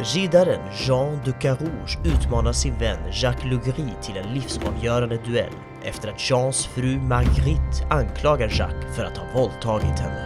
[0.00, 5.52] Riddaren Jean de Carouge utmanar sin vän Jacques Legris till en livsavgörande duell
[5.82, 10.24] efter att Jeans fru Marguerite anklagar Jacques för att ha våldtagit henne.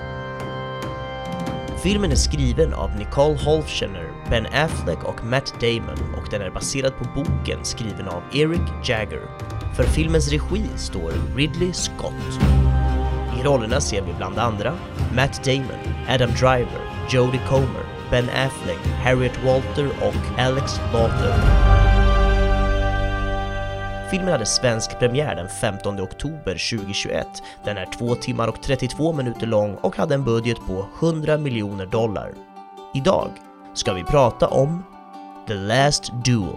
[1.82, 6.92] Filmen är skriven av Nicole Holfschener, Ben Affleck och Matt Damon och den är baserad
[6.98, 9.22] på boken skriven av Eric Jagger.
[9.76, 12.40] För filmens regi står Ridley Scott.
[13.40, 14.74] I rollerna ser vi bland andra
[15.14, 16.80] Matt Damon, Adam Driver,
[17.10, 21.40] Jodie Comer, Ben Affleck, Harriet Walter och Alex Lawton.
[24.10, 27.26] Filmen hade svensk premiär den 15 oktober 2021.
[27.64, 31.86] Den är 2 timmar och 32 minuter lång och hade en budget på 100 miljoner
[31.86, 32.32] dollar.
[32.94, 33.28] Idag
[33.74, 34.84] ska vi prata om
[35.48, 36.56] The Last Duel.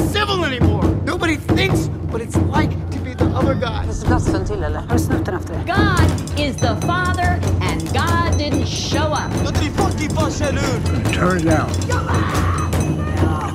[1.47, 3.85] Nobody thinks what it's like to be the other guy.
[4.45, 4.79] till eller?
[4.79, 5.63] Har du snuten efter det?
[5.67, 9.31] God is the Father, and God didn't show up.
[11.13, 11.69] Turn it down.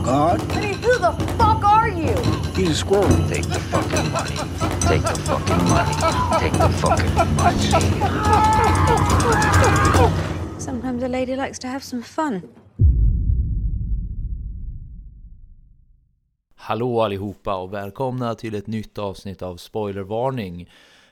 [0.04, 2.16] God, I mean, who the fuck are you?
[2.54, 3.08] he's a squirrel.
[3.28, 4.36] Take the fucking money.
[4.80, 5.94] Take the fucking money.
[6.40, 7.70] Take the fucking money.
[10.60, 12.42] Sometimes a lady likes to have some fun.
[16.66, 20.70] Hallå allihopa och välkomna till ett nytt avsnitt av Spoilervarning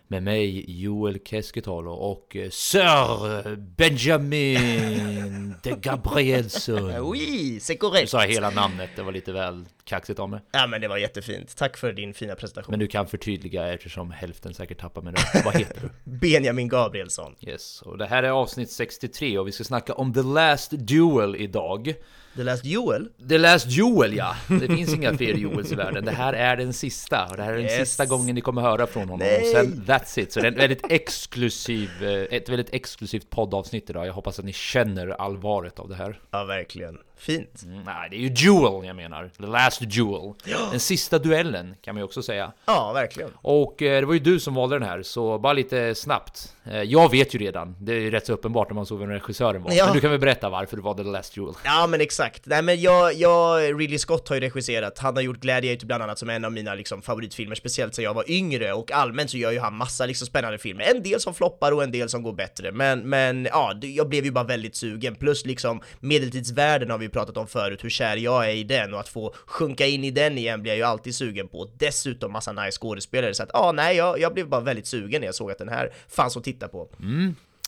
[0.08, 6.90] med mig Joel Keskitalo och eh, Sir Benjamin de Gabrielsson.
[7.00, 8.10] Oui, c'est correct!
[8.10, 10.40] sa jag hela namnet, det var lite väl kaxigt av mig.
[10.52, 11.56] Ja men det var jättefint.
[11.56, 12.72] Tack för din fina presentation.
[12.72, 15.44] Men du kan förtydliga eftersom hälften säkert tappar min röst.
[15.44, 15.90] Vad heter du?
[16.18, 17.34] Benjamin Gabrielsson.
[17.40, 21.36] Yes, och det här är avsnitt 63 och vi ska snacka om The Last Duel
[21.36, 21.94] idag.
[22.36, 23.08] The Last Duel.
[23.28, 24.36] The Last Joel ja!
[24.48, 26.04] Det finns inga fler Joels i världen.
[26.04, 27.26] Det här är den sista.
[27.30, 27.88] Och det här är den Yes.
[27.88, 29.18] sista gången ni kommer höra från honom.
[29.18, 29.40] Nej.
[29.40, 30.32] Och sen that's it.
[30.32, 34.06] Så det är en väldigt exklusiv, eh, ett väldigt exklusivt poddavsnitt idag.
[34.06, 36.20] Jag hoppas att ni känner allvaret av det här.
[36.30, 36.98] Ja, verkligen.
[37.16, 37.62] Fint.
[37.64, 39.30] Mm, nej, det är ju Duel jag menar.
[39.40, 40.32] The Last Duel.
[40.70, 42.52] Den sista duellen kan man ju också säga.
[42.66, 43.30] Ja, verkligen.
[43.34, 46.54] Och eh, det var ju du som valde den här, så bara lite snabbt.
[46.64, 49.10] Eh, jag vet ju redan, det är ju rätt så uppenbart när man såg vem
[49.10, 49.72] regissören var.
[49.72, 49.84] Ja.
[49.84, 51.54] Men du kan väl berätta varför du valde The Last Duel?
[51.64, 55.40] Ja men exakt, nej men jag, jag, Ridley Scott har ju regisserat, han har gjort
[55.40, 58.92] Gladiator bland annat som en av mina liksom favoritfilmer, speciellt sen jag var yngre och
[58.92, 61.92] allmänt så gör ju han massa liksom spännande filmer, en del som floppar och en
[61.92, 65.80] del som går bättre, men, men ja, jag blev ju bara väldigt sugen, plus liksom
[66.00, 69.08] medeltidsvärlden har vi ju pratat om förut, hur kär jag är i den och att
[69.08, 72.78] få sjunka in i den igen blir jag ju alltid sugen på, dessutom massa nice
[72.78, 75.58] skådespelare, så att ja, nej, jag, jag blev bara väldigt sugen när jag såg att
[75.58, 76.88] den här fanns att titta på.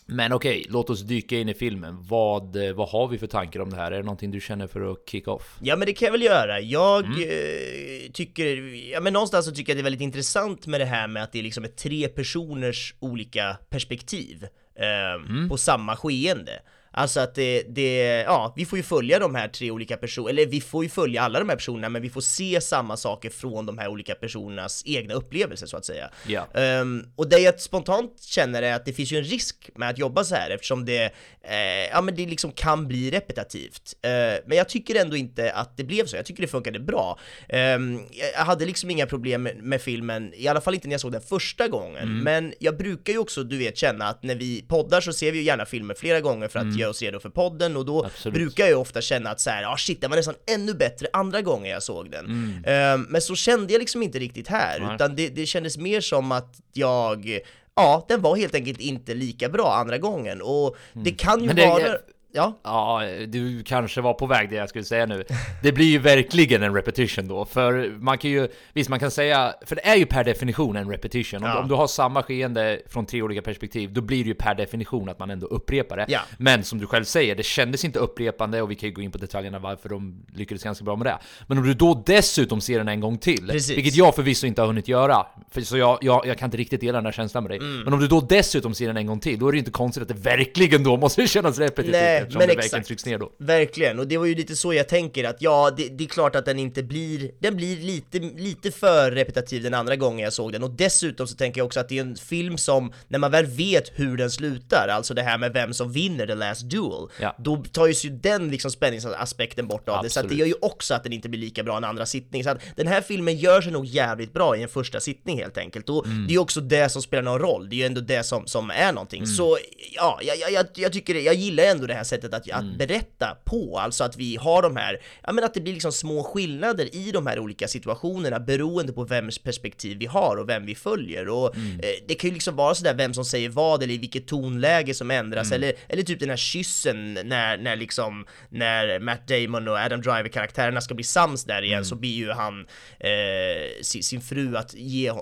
[0.09, 1.97] Men okej, låt oss dyka in i filmen.
[2.01, 3.93] Vad, eh, vad har vi för tankar om det här?
[3.93, 5.57] Är det någonting du känner för att kick off?
[5.61, 6.61] Ja men det kan jag väl göra.
[6.61, 8.57] Jag eh, tycker,
[8.93, 11.33] ja men någonstans så tycker jag det är väldigt intressant med det här med att
[11.33, 16.63] det är liksom är tre personers olika perspektiv eh, på samma skeende.
[16.99, 20.47] Alltså att det, det, ja, vi får ju följa de här tre olika personerna, eller
[20.47, 23.67] vi får ju följa alla de här personerna, men vi får se samma saker från
[23.67, 26.11] de här olika personernas egna upplevelser så att säga.
[26.27, 26.47] Ja.
[26.55, 29.99] Ehm, och det jag spontant känner är att det finns ju en risk med att
[29.99, 31.05] jobba så här eftersom det,
[31.43, 33.95] eh, ja men det liksom kan bli repetitivt.
[34.03, 34.11] Eh,
[34.47, 37.19] men jag tycker ändå inte att det blev så, jag tycker det funkade bra.
[37.49, 38.01] Ehm,
[38.37, 41.13] jag hade liksom inga problem med, med filmen, i alla fall inte när jag såg
[41.13, 45.01] den första gången, men jag brukar ju också, du vet, känna att när vi poddar
[45.01, 47.77] så ser vi ju gärna filmer flera gånger för att göra oss redo för podden
[47.77, 48.35] och då Absolut.
[48.35, 51.43] brukar jag ofta känna att så här, ah shit, den var nästan ännu bättre andra
[51.43, 52.27] gången jag såg den.
[52.67, 54.95] Ehm, men så kände jag liksom inte riktigt här, Nej.
[54.95, 57.41] utan det, det kändes mer som att jag,
[57.77, 61.57] ja, den var helt enkelt inte lika bra andra gången och det kan ju Men
[61.57, 61.99] det- vara,
[62.37, 65.25] ja, Ja, du kanske var på väg det jag skulle säga nu.
[65.63, 69.55] Det blir ju verkligen en repetition då, för man kan ju, visst man kan säga,
[69.67, 71.43] för det är ju per definition en repetition.
[71.45, 71.59] Om, Ja.
[71.59, 75.09] om du har samma skeende från tre olika perspektiv, då blir det ju per definition
[75.09, 76.05] att man ändå upprepar det.
[76.09, 76.21] Ja.
[76.39, 79.13] Men som du själv säger, det kändes inte upprepande och vi kan ju gå in
[79.13, 81.19] på detaljerna varför de lyckades ganska bra med det.
[81.47, 83.77] Men om du då dessutom ser den en gång till, Precis.
[83.77, 86.81] vilket jag förvisso inte har hunnit göra, för så jag, jag, jag kan inte riktigt
[86.81, 87.59] dela den här känslan med dig.
[87.59, 87.81] Mm.
[87.81, 89.71] Men om du då dessutom ser den en gång till, då är det ju inte
[89.71, 91.93] konstigt att det verkligen då måste kännas repetitivt.
[91.93, 93.33] nej, Eftersom men det verkligen trycks ner då.
[93.39, 96.37] Verkligen, och det var ju lite så jag tänker att ja, det, det är klart
[96.37, 100.53] att den inte blir, den blir lite, lite för repetitiv den andra gången jag såg
[100.53, 103.31] den och dessutom så tänker jag också att det är en film som, när man
[103.31, 107.09] väl vet hur den slutar, alltså det här med vem som vinner the last duel,
[107.21, 107.37] Ja.
[107.39, 110.39] då tar ju den liksom spänningsaspekten bort av det, så att det Absolut.
[110.39, 112.87] gör ju också att den inte blir lika bra en andra sittning, så att den
[112.87, 116.27] här filmen gör sig nog jävligt bra i en första sittning helt enkelt, och Mm.
[116.27, 118.47] det är ju också det som spelar någon roll, det är ju ändå det som,
[118.47, 119.27] som är någonting, Mm.
[119.35, 119.59] så
[119.95, 122.77] ja, jag, jag- jag, jag tycker jag gillar ändå det här sättet att, att Mm.
[122.79, 126.23] berätta på, alltså att vi har de här, ja men att det blir liksom små
[126.25, 130.75] skillnader i de här olika situationerna beroende på vems perspektiv vi har och vem vi
[130.75, 131.81] följer och Mm.
[131.81, 134.95] eh, det kan ju liksom vara sådär vem som säger vad eller i vilket tonläge
[134.95, 135.57] som ändras Mm.
[135.63, 140.29] eller, eller typ den här kyssen när, när liksom, när Matt Damon och Adam Driver
[140.29, 141.85] karaktärerna ska bli sams där igen Mm.
[141.85, 142.67] så blir ju han
[143.01, 145.15] eh, sin, sin fru att ge eh,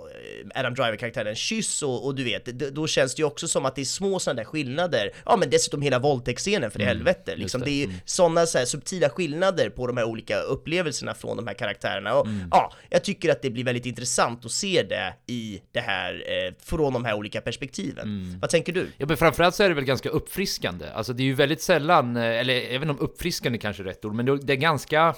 [0.55, 3.65] Adam Driver karaktären en kyss och, och du vet, då känns det ju också som
[3.67, 7.37] att det är små sådana där skillnader, ja men dessutom hela våldtäktsscenen för i helvete,
[7.37, 7.67] liksom, det.
[7.67, 7.97] det är Mm.
[8.05, 12.49] sådana så subtila skillnader på de här olika upplevelserna från de här karaktärerna och Mm.
[12.51, 16.55] ja, jag tycker att det blir väldigt intressant att se det i det här, eh,
[16.65, 18.05] från de här olika perspektiven.
[18.05, 18.41] Mm.
[18.41, 18.87] Vad tänker du?
[18.97, 20.87] Ja men framförallt så är det väl ganska uppfriskande.
[20.95, 24.15] Alltså det är ju väldigt sällan, eh, eller även om uppfriskande kanske är rätt ord,
[24.15, 25.15] men det det är ganska...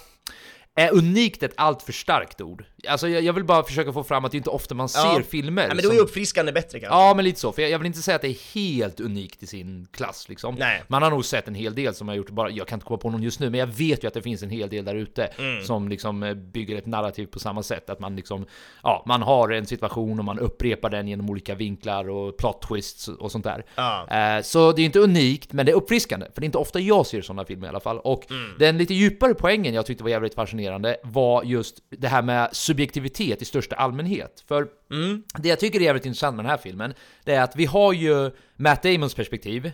[0.78, 2.64] Är unikt ett allt för starkt ord?
[2.88, 5.00] Alltså jag, jag vill bara försöka få fram att det är inte ofta man ser
[5.00, 5.22] Ja.
[5.28, 6.98] filmer Ja, men då är som- uppfriskande bättre kanske.
[6.98, 7.52] Ja, men lite så.
[7.52, 10.54] För jag, jag vill inte säga att det är helt unikt i sin klass liksom.
[10.54, 10.82] Nej.
[10.88, 12.98] Man har nog sett en hel del som har gjort bara, jag kan inte komma
[12.98, 14.94] på någon just nu, men jag vet ju att det finns en hel del där
[14.94, 15.64] ute Mm.
[15.64, 17.90] som liksom eh, bygger ett narrativ på samma sätt.
[17.90, 18.46] Att man liksom,
[18.82, 23.08] ja, man har en situation och man upprepar den genom olika vinklar och plot twists
[23.08, 23.64] och sånt där.
[23.74, 24.06] Ja.
[24.36, 26.26] Eh, Så det är inte unikt, men det är uppfriskande.
[26.34, 27.98] För det är inte ofta jag ser sådana filmer i alla fall.
[27.98, 28.50] Och Mm.
[28.58, 33.43] den lite djupare poängen jag tyckte var jävligt fascinerande var just det här med subjektivitet
[33.43, 34.44] i största allmänhet.
[34.49, 35.23] För Mm.
[35.38, 36.94] det jag tycker är jävligt intressant med den här filmen,
[37.25, 39.73] det är att vi har ju Matt Damons perspektiv,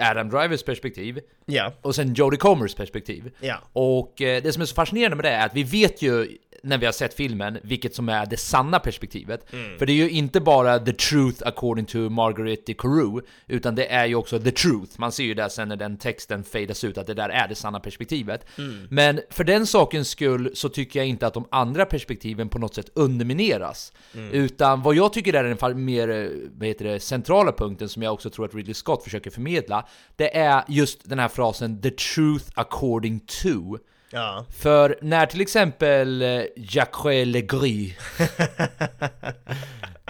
[0.00, 1.24] Adam Drivers perspektiv, Mm.
[1.46, 1.72] Ja.
[1.82, 3.30] och sen Jodie Comers perspektiv.
[3.40, 3.56] Ja.
[3.72, 6.78] Och eh, det som är så fascinerande med det är att vi vet ju när
[6.78, 9.52] vi har sett filmen vilket som är det sanna perspektivet.
[9.52, 9.78] Mm.
[9.78, 13.92] För det är ju inte bara the truth according to Margaret de Carew, utan det
[13.92, 14.92] är ju också the truth.
[15.00, 17.54] Man ser ju där sen när den texten fadas ut att det där är det
[17.54, 18.46] sanna perspektivet.
[18.58, 18.86] Mm.
[18.90, 22.74] Men för den sakens skull så tycker jag inte att de andra perspektiven på något
[22.74, 23.92] sätt undermineras.
[24.14, 24.32] Mm.
[24.32, 28.30] Utan vad jag tycker är den mer vad heter det, centrala punkten som jag också
[28.30, 33.20] tror att Ridley Scott försöker förmedla, det är just den här frasen “the truth according
[33.20, 33.78] to”
[34.10, 34.44] Ja.
[34.58, 37.94] För när till exempel eh, Jacques Legris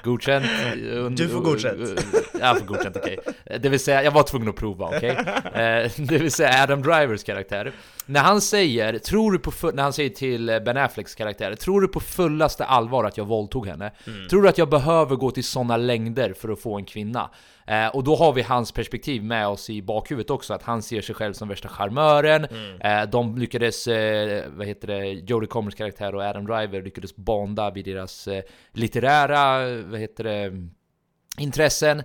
[0.02, 0.46] Godkänt?
[1.16, 2.00] Du får godkänt.
[2.40, 3.18] Jag får godkänt, okej.
[3.60, 5.10] Det vill säga, jag var tvungen att prova, okej?
[5.54, 7.72] Eh, Det vill säga Adam Drivers karaktär.
[8.06, 11.54] När han säger, tror du på full, när han säger till eh, Ben Afflecks karaktär,
[11.54, 13.92] tror du på fullaste allvar att jag våldtog henne?
[14.30, 17.30] Tror du att jag behöver gå till sådana längder för att få en kvinna?
[17.68, 21.00] Eh, och då har vi hans perspektiv med oss i bakhuvudet också, att han ser
[21.00, 22.44] sig själv som värsta charmören.
[22.80, 27.70] Eh, de lyckades, eh, vad heter det, Jodie Comers karaktär och Adam Driver lyckades bonda
[27.70, 28.42] vid deras eh,
[28.72, 30.52] litterära, vad heter det,
[31.38, 32.02] intressen.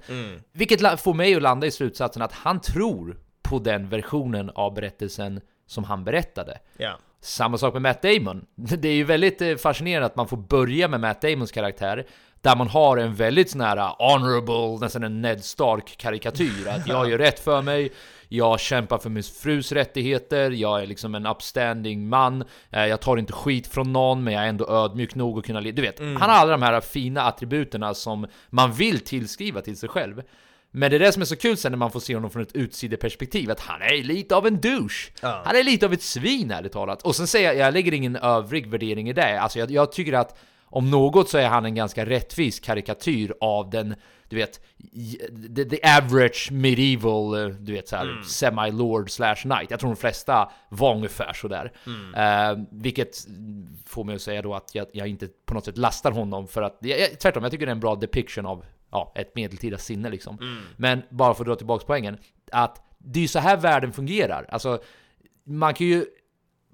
[0.52, 4.74] Vilket la- får mig att landa i slutsatsen att han tror på den versionen av
[4.74, 6.60] berättelsen som han berättade.
[6.78, 6.98] Ja.
[7.24, 8.46] Samma sak med Matt Damon.
[8.56, 12.06] Det är ju väldigt eh, fascinerande att man får börja med Matt Damons karaktär
[12.42, 16.68] där man har en väldigt sån här uh, honorable, nästan en Ned Stark-karikatyr.
[16.68, 17.92] Att jag gör rätt för mig,
[18.28, 23.18] jag kämpar för min frus rättigheter, jag är liksom en upstanding man, eh, jag tar
[23.18, 25.62] inte skit från någon, men jag är ändå ödmjuk nog att kunna...
[25.62, 29.90] Du vet, han har alla de här fina attributerna som man vill tillskriva till sig
[29.90, 30.22] själv.
[30.76, 32.42] Men det är det som är så kul sen när man får se honom från
[32.42, 35.12] ett utsideperspektiv, att han är lite av en douche.
[35.22, 37.02] Han är lite av ett svin ärligt talat.
[37.02, 39.42] Och sen säger jag, jag lägger ingen övrig värdering i det.
[39.42, 43.70] Alltså jag, jag tycker att om något så är han en ganska rättvis karikatyr av
[43.70, 43.96] den,
[44.30, 44.62] du vet,
[45.56, 49.72] the, the average medieval, eh, du vet såhär, semi-lord slash knight.
[49.72, 51.72] Jag tror de flesta var ungefär sådär.
[52.18, 53.18] Eh, vilket
[53.86, 56.62] får mig att säga då att jag, jag inte på något sätt lastar honom för
[56.62, 60.10] att, jag, tvärtom, jag tycker det är en bra depiction av ja, ett medeltida sinne
[60.10, 60.38] liksom.
[60.78, 62.18] Men bara för att dra tillbaka poängen,
[62.52, 64.46] att det är ju så här världen fungerar.
[64.50, 64.82] Alltså,
[65.46, 66.06] man kan ju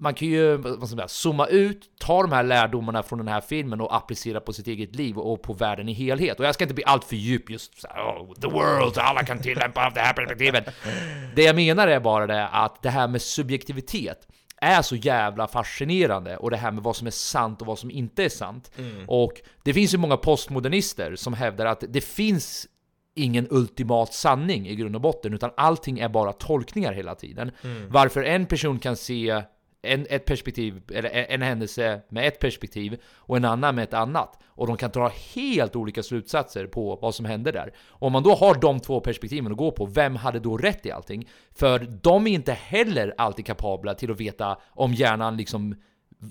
[0.00, 3.28] man kan ju vad ska man säga, zooma ut, ta de här lärdomarna från den
[3.28, 6.40] här filmen och applicera på sitt eget liv och på världen i helhet.
[6.40, 9.24] Och jag ska inte bli allt för djup just så här, oh, the world, alla
[9.24, 10.68] kan tillämpa av det här perspektivet.
[11.34, 14.28] Det jag menar är bara det att det här med subjektivitet
[14.60, 17.90] är så jävla fascinerande och det här med vad som är sant och vad som
[17.90, 18.70] inte är sant.
[19.06, 22.66] Och det finns ju många postmodernister som hävdar att det finns
[23.14, 27.50] ingen ultimat sanning i grund och botten, utan allting är bara tolkningar hela tiden.
[27.88, 29.42] Varför en person kan se
[29.82, 33.94] en, ett perspektiv, eller en, en händelse med ett perspektiv och en annan med ett
[33.94, 34.38] annat.
[34.46, 37.72] Och de kan dra helt olika slutsatser på vad som hände där.
[37.88, 40.90] Om man då har de två perspektiven att gå på, vem hade då rätt i
[40.90, 41.28] allting?
[41.54, 45.74] För de är inte heller alltid kapabla till att veta om hjärnan liksom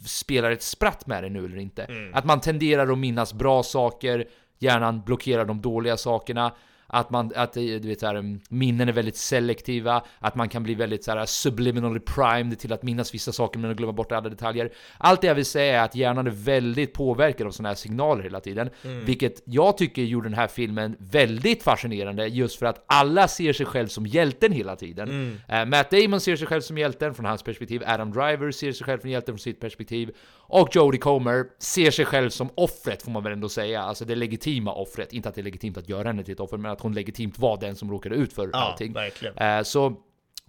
[0.06, 1.88] spelar ett spratt med det nu eller inte.
[2.14, 4.28] Att man tenderar att minnas bra saker,
[4.60, 6.52] hjärnan blockerar de dåliga sakerna.
[6.90, 10.64] Att, man, att eh, du vet, så här, minnen är väldigt selektiva, att man kan
[10.64, 14.12] bli väldigt så här, subliminally primed till att minnas vissa saker men att glömma bort
[14.12, 14.72] alla detaljer.
[14.98, 18.24] Allt det jag vill säga är att hjärnan är väldigt påverkad av sådana här signaler
[18.24, 18.70] hela tiden.
[19.06, 23.66] Vilket jag tycker gjorde den här filmen väldigt fascinerande just för att alla ser sig
[23.66, 25.40] själv som hjälten hela tiden.
[25.48, 28.86] Eh, Matt Damon ser sig själv som hjälten från hans perspektiv, Adam Driver ser sig
[28.86, 30.12] själv som hjälten från sitt perspektiv
[30.50, 34.16] och Jodie Comer ser sig själv som offret får man väl ändå säga, alltså det
[34.16, 35.14] legitima offret.
[35.14, 37.40] Inte att det är legitimt att göra henne till ett offer, men att hon legitimt
[37.40, 38.94] var den som råkade ut för Ja, allting.
[38.94, 39.38] verkligen.
[39.38, 39.96] Eh, så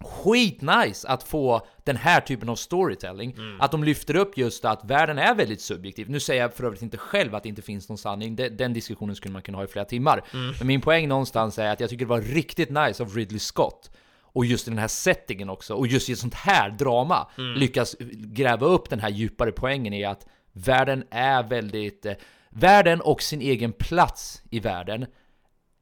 [0.03, 3.35] skitnice att få den här typen av storytelling.
[3.59, 6.09] Att de lyfter upp just att världen är väldigt subjektiv.
[6.09, 8.35] Nu säger jag för övrigt inte själv att det inte finns någon sanning.
[8.35, 10.23] De- Den diskussionen skulle man kunna ha i flera timmar.
[10.57, 13.91] Men min poäng någonstans är att jag tycker det var riktigt nice av Ridley Scott
[14.33, 17.95] och just i den här settingen också, och just i ett sånt här drama, lyckas
[18.11, 22.05] gräva upp den här djupare poängen i att världen är väldigt...
[22.05, 22.13] Eh,
[22.49, 25.05] världen och sin egen plats i världen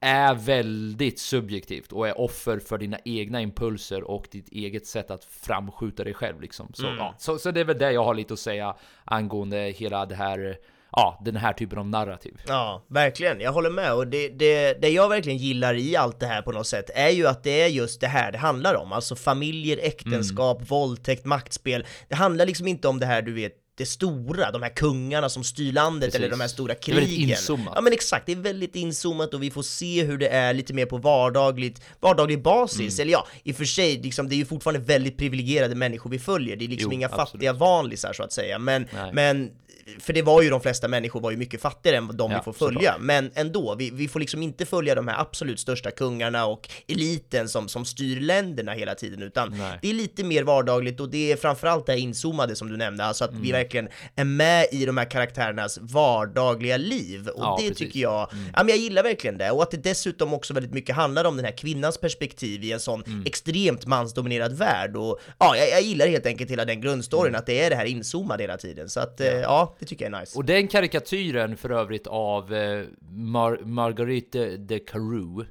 [0.01, 5.23] är väldigt subjektivt och är offer för dina egna impulser och ditt eget sätt att
[5.23, 6.71] framskjuta dig själv liksom.
[6.73, 8.75] Så, ja, så, så det är väl det jag har lite att säga
[9.05, 10.57] angående hela det här,
[10.91, 12.41] ja, den här typen av narrativ.
[12.47, 13.39] Ja, verkligen.
[13.39, 13.93] Jag håller med.
[13.93, 17.09] Och det, det, det jag verkligen gillar i allt det här på något sätt är
[17.09, 18.91] ju att det är just det här det handlar om.
[18.91, 20.67] Alltså familjer, äktenskap, Mm.
[20.67, 21.85] våldtäkt, maktspel.
[22.07, 25.43] Det handlar liksom inte om det här, du vet, det stora, de här kungarna som
[25.43, 26.19] styr landet Precis.
[26.19, 27.29] eller de här stora Det är väldigt krigen.
[27.29, 27.73] inzoomat.
[27.75, 30.73] Ja men exakt, det är väldigt inzoomat och vi får se hur det är lite
[30.73, 32.99] mer på vardagligt, vardaglig basis.
[32.99, 33.01] Mm.
[33.01, 36.19] Eller ja, i och för sig, liksom, det är ju fortfarande väldigt privilegierade människor vi
[36.19, 36.55] följer.
[36.55, 37.29] Det är liksom Jo, inga absolut.
[37.29, 38.59] fattiga vanlisar så att säga.
[38.59, 39.11] Men, Nej.
[39.13, 39.51] men
[39.99, 42.43] för det var ju de flesta människor var ju mycket fattigare än de Ja, vi
[42.43, 42.73] får såklart.
[42.73, 46.69] följa, men ändå, vi, vi får liksom inte följa de här absolut största kungarna och
[46.87, 49.79] eliten som, som styr länderna hela tiden, utan Nej.
[49.81, 53.03] det är lite mer vardagligt och det är framförallt det här inzoomade som du nämnde,
[53.05, 53.41] alltså att Mm.
[53.41, 57.77] vi verkligen är med i de här karaktärernas vardagliga liv, och Ja, det precis.
[57.77, 60.95] tycker jag, ja men jag gillar verkligen det, och att det dessutom också väldigt mycket
[60.95, 63.23] handlar om den här kvinnans perspektiv i en sån Mm.
[63.25, 67.39] extremt mansdominerad värld, och ja, jag, jag gillar helt enkelt hela den grundstoryn, Mm.
[67.39, 70.13] att det är det här inzoomade hela tiden, så att eh, ja, det tycker jag
[70.15, 70.37] är nice.
[70.37, 75.45] Och den karikatyren för övrigt av eh, Mar- Marguerite de Carew,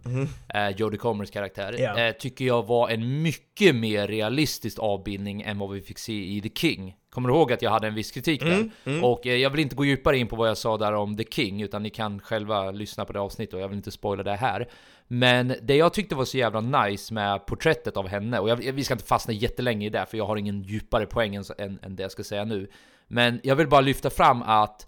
[0.55, 1.75] eh, Jodie Comers karaktär,
[2.09, 6.41] eh, tycker jag var en mycket mer realistisk avbildning än vad vi fick se i
[6.41, 6.95] The King.
[7.11, 8.71] Kommer du ihåg att jag hade en viss kritik där?
[8.85, 11.17] Mm, Och eh, jag vill inte gå djupare in på vad jag sa där om
[11.17, 14.23] The King, utan ni kan själva lyssna på det avsnittet och jag vill inte spoila
[14.23, 14.69] det här.
[15.11, 18.85] Men det jag tyckte var så jävla nice med porträttet av henne, och jag, vi
[18.85, 21.97] ska inte fastna jättelänge i det, för jag har ingen djupare poäng än, än, än
[21.97, 22.71] det jag ska säga nu.
[23.09, 24.87] Men jag vill bara lyfta fram att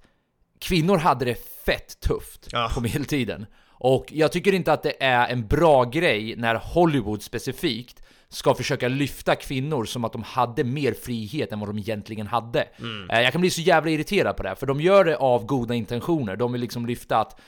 [0.58, 1.34] kvinnor hade det
[1.66, 2.70] fett tufft Ja.
[2.74, 3.46] på medeltiden.
[3.82, 8.88] Och jag tycker inte att det är en bra grej när Hollywood specifikt ska försöka
[8.88, 12.60] lyfta kvinnor som att de hade mer frihet än vad de egentligen hade.
[13.10, 15.46] Eh, Jag kan bli så jävla irriterad på det, här, för de gör det av
[15.46, 16.36] goda intentioner.
[16.36, 17.40] De vill liksom lyfta att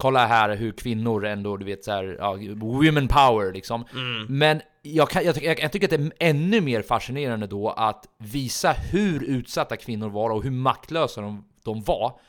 [0.00, 3.84] Kolla här hur kvinnor ändå, du vet såhär, ja, women power liksom.
[4.28, 8.06] Men jag, kan, jag, jag, jag tycker att det är ännu mer fascinerande då att
[8.18, 12.20] visa hur utsatta kvinnor var och hur maktlösa de, de var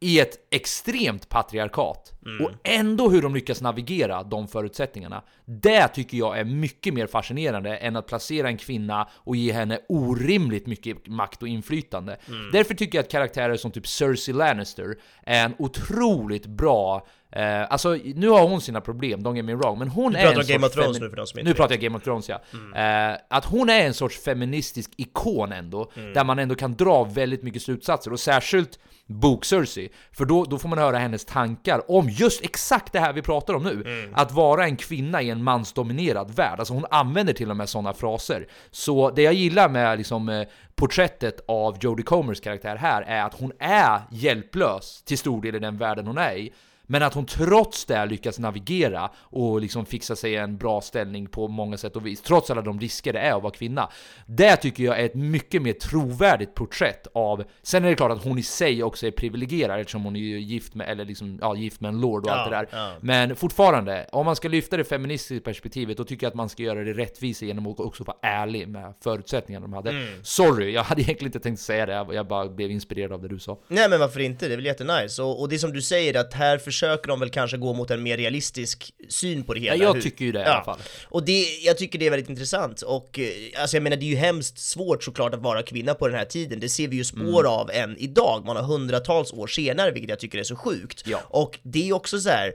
[0.00, 2.12] i ett extremt patriarkat.
[2.44, 5.22] Och ändå hur de lyckas navigera de förutsättningarna.
[5.44, 9.80] Det tycker jag är mycket mer fascinerande än att placera en kvinna och ge henne
[9.88, 12.18] orimligt mycket makt och inflytande.
[12.52, 17.98] Därför tycker jag att karaktärer som typ Cersei Lannister är en otroligt bra Eh, alltså
[18.14, 20.40] nu har hon sina problem, don't get me wrong, men hon Du är pratar en
[20.40, 21.56] om Game of Thrones nu för de som inte Nu vet.
[21.56, 22.40] pratar jag Game of Thrones ja.
[22.80, 27.42] Eh, att hon är en sorts feministisk ikon ändå, där man ändå kan dra väldigt
[27.42, 32.08] mycket slutsatser, och särskilt bok Cersei, för då, då får man höra hennes tankar om
[32.08, 34.08] just exakt det här vi pratar om nu.
[34.14, 37.94] Att vara en kvinna i en mansdominerad värld, alltså hon använder till och med sådana
[37.94, 38.46] fraser.
[38.70, 40.42] Så det jag gillar med liksom, eh,
[40.74, 45.58] porträttet av Jodie Comers karaktär här är att hon är hjälplös till stor del i
[45.58, 46.52] den världen hon är i.
[46.90, 51.48] Men att hon trots det lyckas navigera och liksom fixa sig en bra ställning på
[51.48, 53.88] många sätt och vis, trots alla de risker det är att vara kvinna.
[54.26, 57.44] Det tycker jag är ett mycket mer trovärdigt porträtt av...
[57.62, 60.40] Sen är det klart att hon i sig också är privilegierad eftersom hon är ju
[60.40, 62.68] gift med, eller liksom, ja, gift med en lord och Ja, allt det där.
[62.72, 62.92] ja.
[63.00, 66.62] Men fortfarande, om man ska lyfta det feministiska perspektivet, då tycker jag att man ska
[66.62, 69.90] göra det rättvisa genom att också vara ärlig med förutsättningarna de hade.
[69.90, 70.08] Mm.
[70.22, 73.38] Sorry, jag hade egentligen inte tänkt säga det, jag bara blev inspirerad av det du
[73.38, 73.58] sa.
[73.68, 75.22] Nej men varför inte, det är väl jättenice.
[75.22, 78.02] Och, och det som du säger, att här försöker de väl kanske gå mot en
[78.02, 79.76] mer realistisk syn på det hela.
[79.76, 80.78] Ja, jag Hur- tycker ju det i alla fall.
[81.08, 84.08] Och det, jag tycker det är väldigt intressant och eh, alltså jag menar det är
[84.10, 86.60] ju hemskt svårt såklart att vara kvinna på den här tiden.
[86.60, 87.46] Det ser vi ju spår Mm.
[87.52, 91.02] av än idag, man har hundratals år senare, vilket jag tycker är så sjukt.
[91.06, 91.20] Ja.
[91.28, 92.52] Och det är också så här.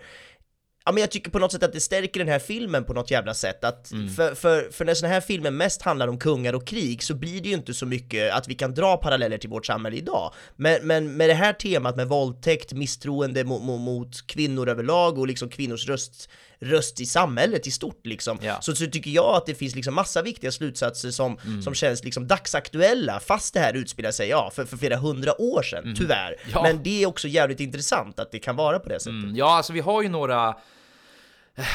[0.85, 3.11] Ja men jag tycker på något sätt att det stärker den här filmen på något
[3.11, 4.09] jävla sätt att Mm.
[4.09, 7.41] för, för, för när såna här filmer mest handlar om kungar och krig så blir
[7.41, 10.33] det ju inte så mycket att vi kan dra paralleller till vårt samhälle idag.
[10.55, 15.27] Men, men med det här temat med våldtäkt, misstroende mot, mot, mot kvinnor överlag och
[15.27, 16.29] liksom kvinnors röst,
[16.63, 18.57] röst i samhället i stort liksom, Ja.
[18.61, 21.61] så, så tycker jag att det finns liksom massa viktiga slutsatser som, Mm.
[21.61, 25.63] som känns liksom dagsaktuella fast det här utspelar sig, ja, för, för flera hundra år
[25.63, 26.27] sedan, tyvärr.
[26.41, 26.51] Mm.
[26.53, 26.63] Ja.
[26.63, 29.13] Men det är också jävligt intressant att det kan vara på det sättet.
[29.23, 30.55] Mm, Ja, alltså vi har ju några...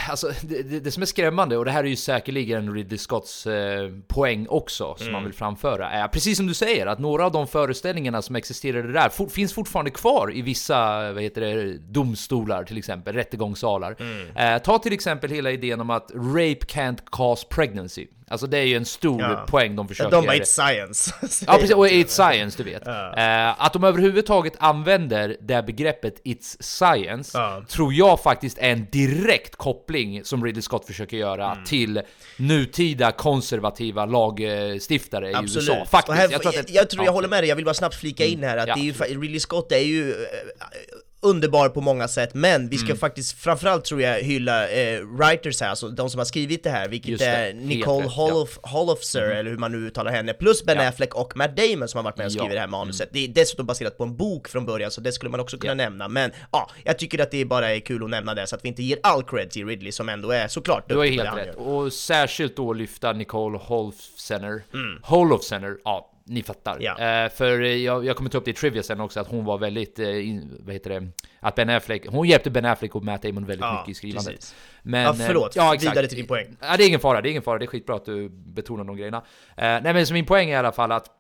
[0.08, 3.46] Alltså, det, det, det som är skrämmande, och det här är ju säkerligen Ridley Scotts
[3.46, 7.32] eh, poäng också, som man vill framföra, är precis som du säger, att några av
[7.32, 12.64] de föreställningarna som existerade där for, finns fortfarande kvar i vissa vad heter det, domstolar,
[12.64, 13.96] till exempel, rättegångssalar.
[14.34, 18.06] Eh, ta till exempel hela idén om att rape can't cause pregnancy.
[18.30, 19.46] Alltså det är ju en stor Ja.
[19.48, 20.10] poäng de försöker...
[20.10, 21.14] De bara, it's science.
[21.46, 22.86] Ja precis, och it's science du vet.
[22.86, 27.62] Eh, att de överhuvudtaget använder det begreppet it's science Ja.
[27.68, 31.64] tror jag faktiskt är en direkt koppling som Ridley Scott försöker göra Mm.
[31.64, 32.00] till
[32.36, 35.68] nutida konservativa lagstiftare i Absolut.
[35.68, 35.84] USA.
[35.90, 36.18] Faktiskt.
[36.18, 37.14] Här, jag tror, att det, jag, tror jag ja.
[37.14, 39.20] håller med dig, jag vill bara snabbt flika in här att Ja, det är ju,
[39.20, 40.16] Ridley Scott är ju eh,
[41.20, 42.96] underbar på många sätt, men vi ska Mm.
[42.98, 46.88] faktiskt framförallt tror jag hylla eh, writers här, alltså de som har skrivit det här,
[46.88, 48.24] vilket det, är Nicole rätt, ja.
[48.30, 48.46] Mm.
[48.62, 50.88] Holof, eller hur man nu uttalar henne, plus Ben Ja.
[50.88, 52.34] Affleck och Matt Damon som har varit med och Ja.
[52.34, 52.38] Mm.
[52.40, 53.08] skrivit det här manuset.
[53.12, 55.74] Det är dessutom baserat på en bok från början, så det skulle man också kunna
[55.74, 58.64] nämna, men ja, jag tycker att det bara är kul att nämna det, så att
[58.64, 61.24] vi inte ger all cred till Ridley som ändå är såklart Du har duktig på
[61.24, 61.56] det helt rätt.
[61.56, 64.62] Och särskilt då lyfta Nicole Holofcener.
[65.02, 66.76] Holofcener, ja, ni fattar.
[66.80, 66.98] Ja.
[67.24, 69.58] Eh, för jag, jag kommer ta upp det i Trivia sen också, att hon var
[69.58, 71.08] väldigt, eh, in, vad heter det,
[71.40, 74.34] att Ben Affleck, hon hjälpte Ben Affleck och Matt Damon väldigt Ja, mycket i skrivandet.
[74.34, 74.54] precis.
[74.82, 75.56] Men, Ja, eh, förlåt.
[75.56, 75.92] Ja, exakt.
[75.92, 76.56] Vidare till din poäng.
[76.60, 78.84] Ja, det är ingen fara, det är ingen fara, det är skitbra att du betonar
[78.84, 79.18] de grejerna.
[79.56, 81.10] Eh, nej men så min poäng är i alla fall att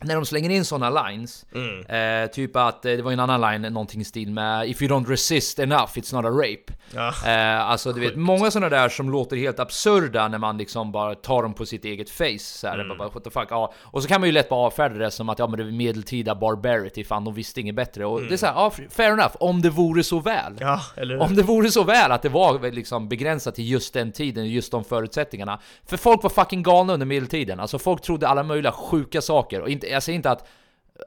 [0.00, 2.22] när de slänger in såna lines, Mm.
[2.24, 4.90] eh, typ att eh, det var en annan line, någonting i stil med If you
[4.92, 6.72] don't resist enough, it's not a rape.
[6.94, 7.08] Ja.
[7.30, 11.14] Eh, alltså du vet, många sådana där som låter helt absurda när man liksom bara
[11.14, 12.38] tar dem på sitt eget face.
[12.38, 12.98] Så här, Mm.
[12.98, 13.72] bara, what the fuck, ja.
[13.82, 15.70] Och så kan man ju lätt bara avfärda det som att ja men det är
[15.70, 18.06] medeltida barbarity, fan de visste inget bättre.
[18.06, 20.52] Och det är såhär, ja fair enough, om det vore så väl.
[20.52, 20.58] Mm.
[20.60, 20.80] Ja?
[21.24, 24.48] Om det vore så väl att det var väl liksom begränsat till just den tiden,
[24.50, 25.58] just de förutsättningarna.
[25.86, 27.60] För folk var fucking galna under medeltiden.
[27.60, 29.60] Alltså folk trodde alla möjliga sjuka saker.
[29.60, 30.46] Och inte, jag säger inte att,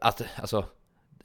[0.01, 0.65] att alltså,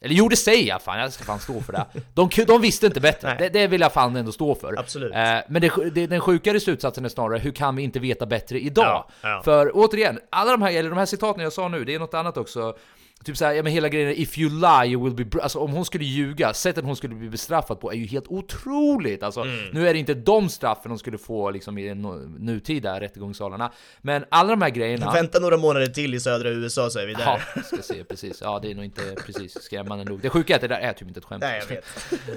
[0.00, 1.86] eller jo det säger jag fan, jag ska fan stå för det.
[2.14, 4.78] De, de visste inte bättre, det, det vill jag fan ändå stå för.
[4.78, 5.14] Absolut.
[5.14, 8.60] Eh, men det, det, den sjukare slutsatsen är snarare, hur kan vi inte veta bättre
[8.60, 9.04] idag?
[9.20, 9.42] Ja, ja.
[9.44, 12.14] För återigen, alla de här, eller de här citaten jag sa nu, det är något
[12.14, 12.76] annat också.
[13.24, 15.42] Typ såhär, ja men hela grejen If you lie you will be...
[15.42, 19.22] Alltså om hon skulle ljuga, sättet hon skulle bli bestraffad på är ju helt otroligt!
[19.22, 19.68] Alltså, Mm.
[19.72, 22.02] nu är det inte de straffen hon skulle få liksom i den
[22.38, 23.72] nutida rättegångssalarna.
[24.02, 25.12] Men alla de här grejerna...
[25.12, 27.42] Vänta några månader till i södra USA så är vi där.
[27.54, 28.40] Ja, ska se precis.
[28.40, 30.20] Ja, det är nog inte precis skrämmande nog.
[30.20, 31.42] Det sjuka är att det där är typ inte ett skämt.
[31.42, 31.84] Nej, jag vet.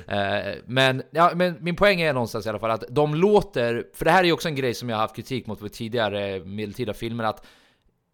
[0.47, 4.05] Eh, men, ja, men min poäng är någonstans i alla fall att de låter, för
[4.05, 6.39] det här är ju också en grej som jag har haft kritik mot vid tidigare
[6.39, 7.45] medeltida filmer, att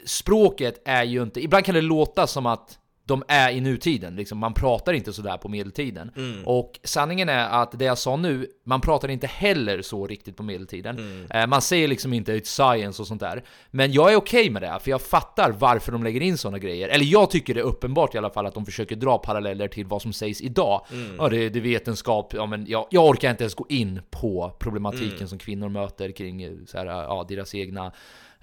[0.06, 4.38] språket är ju inte, ibland kan det låta som att de är i nutiden, liksom,
[4.38, 6.10] man pratar inte sådär på medeltiden.
[6.44, 10.42] Och sanningen är att det jag sa nu, man pratar inte heller så riktigt på
[10.42, 11.26] medeltiden.
[11.30, 13.44] Eh, man säger liksom inte it's science och sånt där.
[13.70, 16.88] Men jag är okej med det, för jag fattar varför de lägger in sådana grejer.
[16.88, 19.86] Eller jag tycker det är uppenbart i alla fall att de försöker dra paralleller till
[19.86, 20.86] vad som sägs idag.
[21.18, 24.56] Ja, det, det är vetenskap, ja men jag, jag orkar inte ens gå in på
[24.58, 27.92] problematiken som kvinnor möter kring eh, så här, ja, deras egna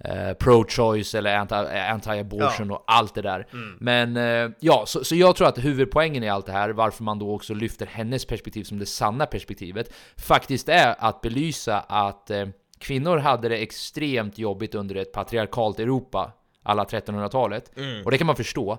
[0.04, 3.48] eh, pro-choice eller anti- anti-abortion och allt det där.
[3.80, 7.20] Men eh, ja, så, så jag tror att huvudpoängen i allt det här, varför man
[7.20, 12.48] då också lyfter hennes perspektiv som det sanna perspektivet, faktiskt är att belysa att eh,
[12.80, 16.32] kvinnor hade det extremt jobbigt under ett patriarkalt Europa,
[16.64, 17.72] alla 1300-talet.
[18.06, 18.78] Och det kan man förstå.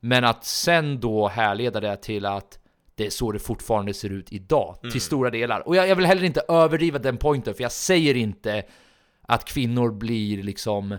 [0.00, 2.58] Men att sen då härleda det till att
[2.94, 5.68] det är så det fortfarande ser ut idag, till stora delar.
[5.68, 8.62] Och jag, jag vill heller inte överdriva den pointen, för jag säger inte
[9.26, 10.92] att kvinnor blir liksom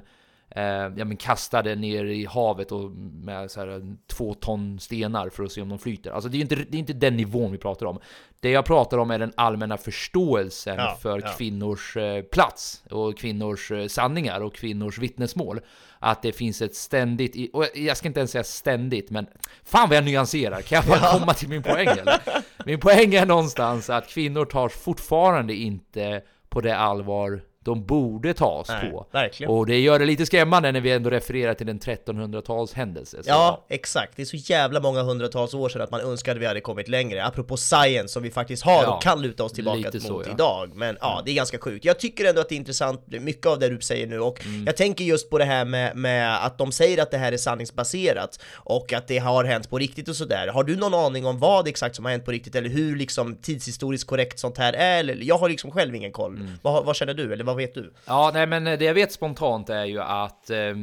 [0.50, 0.62] eh,
[0.96, 5.52] ja, men kastade ner i havet och med så här, två ton stenar för att
[5.52, 6.12] se om de flyter.
[6.12, 8.00] Alltså det är inte, det är inte den nivån vi pratar om.
[8.40, 11.34] Det jag pratar om är den allmänna förståelsen Ja, för ja.
[11.38, 15.60] kvinnors eh, plats och kvinnors eh, sanningar och kvinnors vittnesmål.
[16.00, 19.28] Att det finns ett ständigt, i- och jag ska inte ens säga ständigt, men
[19.64, 22.20] fan vad jag nyanserar, kan jag bara komma till min poäng eller?
[22.66, 28.70] Min poäng är någonstans att kvinnor tar fortfarande inte på det allvar de borde tas
[28.70, 29.06] Nej, på.
[29.12, 29.52] verkligen.
[29.52, 33.18] Och det gör det lite skrämmande när vi ändå refererar till en 1300-tals händelse.
[33.24, 34.14] Så, Ja, exakt.
[34.16, 37.26] Det är så jävla många hundratals år sedan att man önskade vi hade kommit längre.
[37.26, 40.32] Apropå science som vi faktiskt har Ja, och kan luta oss tillbaka mot så, ja.
[40.34, 40.72] idag.
[40.76, 41.86] Men ja, det är ganska sjukt.
[41.86, 44.66] Jag tycker ändå att det är intressant, mycket av det du säger nu och Mm.
[44.66, 47.38] jag tänker just på det här med, med att de säger att det här är
[47.38, 50.48] sanningsbaserat och att det har hänt på riktigt och sådär.
[50.48, 53.36] Har du någon aning om vad exakt som har hänt på riktigt eller hur liksom
[53.36, 55.00] tidshistoriskt korrekt sånt här är?
[55.00, 56.36] Eller, jag har liksom själv ingen koll.
[56.36, 56.52] Mm.
[56.62, 57.94] Vad, vad känner du eller vad vet du?
[58.06, 60.76] Ja, nej men det jag vet spontant är ju att eh,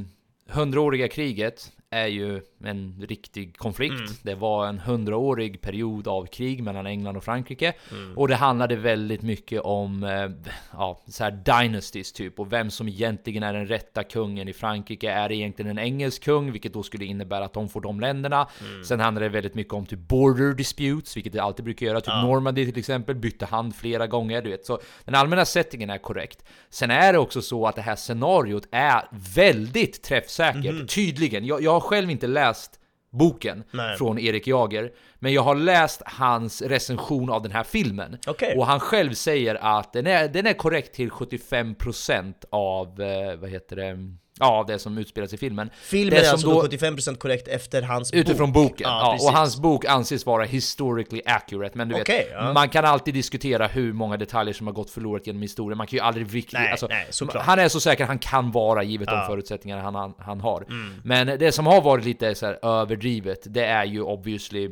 [0.48, 4.00] hundraåriga kriget är ju en riktig konflikt.
[4.00, 4.12] Mm.
[4.22, 7.72] Det var en hundraårig period av krig mellan England och Frankrike.
[7.90, 8.18] Mm.
[8.18, 12.40] Och det handlade väldigt mycket om eh, ja, så här dynasties typ.
[12.40, 15.10] Och vem som egentligen är den rätta kungen i Frankrike.
[15.10, 16.52] Är det egentligen en engelsk kung?
[16.52, 18.48] Vilket då skulle innebära att de får de länderna.
[18.60, 18.84] Mm.
[18.84, 21.16] Sen handlar det väldigt mycket om typ border disputes.
[21.16, 22.00] Vilket det alltid brukar göra.
[22.00, 22.22] Typ Ja.
[22.22, 24.42] Normandy till exempel bytte hand flera gånger.
[24.42, 24.66] Du vet.
[24.66, 26.44] Så den allmänna settingen är korrekt.
[26.70, 29.02] Sen är det också så att det här scenariot är
[29.34, 30.74] väldigt träffsäkert.
[30.74, 30.86] Mhm.
[30.86, 31.44] Tydligen.
[31.44, 32.80] Jag, jag själv inte läst
[33.12, 33.96] boken Nej.
[33.96, 34.92] från Erik Jager.
[35.18, 38.18] Men jag har läst hans recension av den här filmen.
[38.26, 38.58] Okej.
[38.58, 43.50] Och han själv säger att den är, den är korrekt till 75% av, eh, vad
[43.50, 43.96] heter det,
[44.40, 45.70] ja, av det som utspelas i filmen.
[45.82, 48.70] Filmen det är som alltså då- då 75% korrekt efter hans Utifrån bok.
[48.70, 49.28] boken, ja, precis.
[49.28, 52.52] och hans bok anses vara historically accurate, men du Okej, vet, ja.
[52.52, 55.96] man kan alltid diskutera hur många detaljer som har gått förlorat genom historien, man kan
[55.96, 57.06] ju aldrig riktigt, Nej, alltså, nej,
[57.40, 59.16] han är så säker han kan vara givet Ja.
[59.20, 60.62] de förutsättningar han, han, han har.
[60.68, 60.94] Mm.
[61.04, 64.70] Men det som har varit lite så överdrivet, det är ju obviously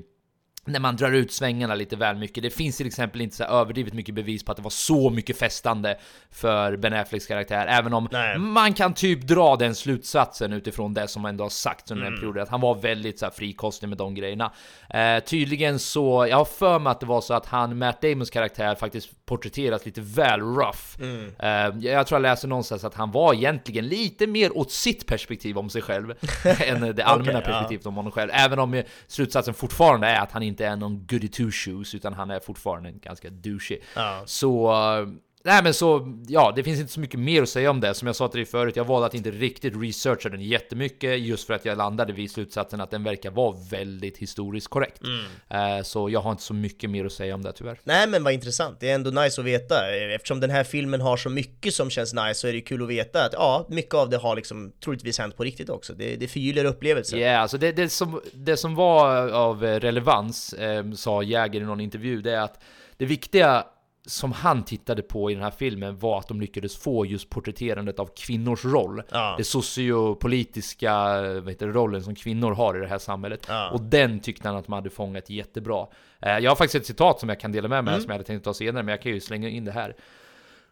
[0.65, 2.43] när man drar ut svängarna lite väl mycket.
[2.43, 5.39] Det finns till exempel inte så överdrivet mycket bevis på att det var så mycket
[5.39, 5.99] festande
[6.31, 11.25] för Ben Afflecks karaktär, även om man kan typ dra den slutsatsen utifrån det som
[11.25, 12.21] ändå har sagts under den Mm.
[12.21, 14.53] perioden, att han var väldigt så här frikostig med de grejerna.
[14.91, 18.31] Eh, tydligen så, jag har för mig att det var så att han, Matt Damons
[18.31, 21.01] karaktär, faktiskt porträtteras lite väl rough.
[21.01, 21.33] Mm.
[21.39, 25.59] Eh, jag tror jag läste någonstans att han var egentligen lite mer åt sitt perspektiv
[25.59, 26.15] om sig själv
[26.61, 27.45] än det allmänna ja.
[27.45, 28.31] perspektivet om honom själv.
[28.33, 32.31] Även om slutsatsen fortfarande är att han inte är någon goody two shoes utan han
[32.31, 33.79] är fortfarande ganska douchey.
[33.97, 34.23] Ja.
[34.27, 35.09] Så eh,
[35.45, 37.95] Nej men så, ja det finns inte så mycket mer att säga om det.
[37.95, 41.47] Som jag sa till dig förut, jag valde att inte riktigt researcha den jättemycket just
[41.47, 45.01] för att jag landade vid slutsatsen att den verkar vara väldigt historiskt korrekt.
[45.03, 45.79] Mm.
[45.79, 47.79] Eh, Så jag har inte så mycket mer att säga om det tyvärr.
[47.85, 49.75] Nej men vad intressant, det är ändå nice att veta.
[50.15, 52.89] Eftersom den här filmen har så mycket som känns nice så är det kul att
[52.89, 55.93] veta att ja, mycket av det har liksom troligtvis hänt på riktigt också.
[55.95, 57.21] Det, det förgyller upplevelsen.
[57.21, 61.81] Ja, alltså det, det, som, det som var av relevans, eh, sa Jäger i någon
[61.81, 62.63] intervju, det är att
[62.97, 63.65] det viktiga
[64.07, 67.99] som han tittade på i den här filmen var att de lyckades få just porträtterandet
[67.99, 69.03] av kvinnors roll.
[69.11, 69.35] Ja.
[69.39, 70.93] Det sociopolitiska
[71.41, 73.47] vad heter det, rollen som kvinnor har i det här samhället.
[73.49, 73.71] Ja.
[73.71, 75.87] Och den tyckte han att man hade fångat jättebra.
[76.21, 78.03] Eh, Jag har faktiskt ett citat som jag kan dela med mig Mm.
[78.03, 79.97] som jag hade tänkt ta senare, men jag kan ju slänga in det här.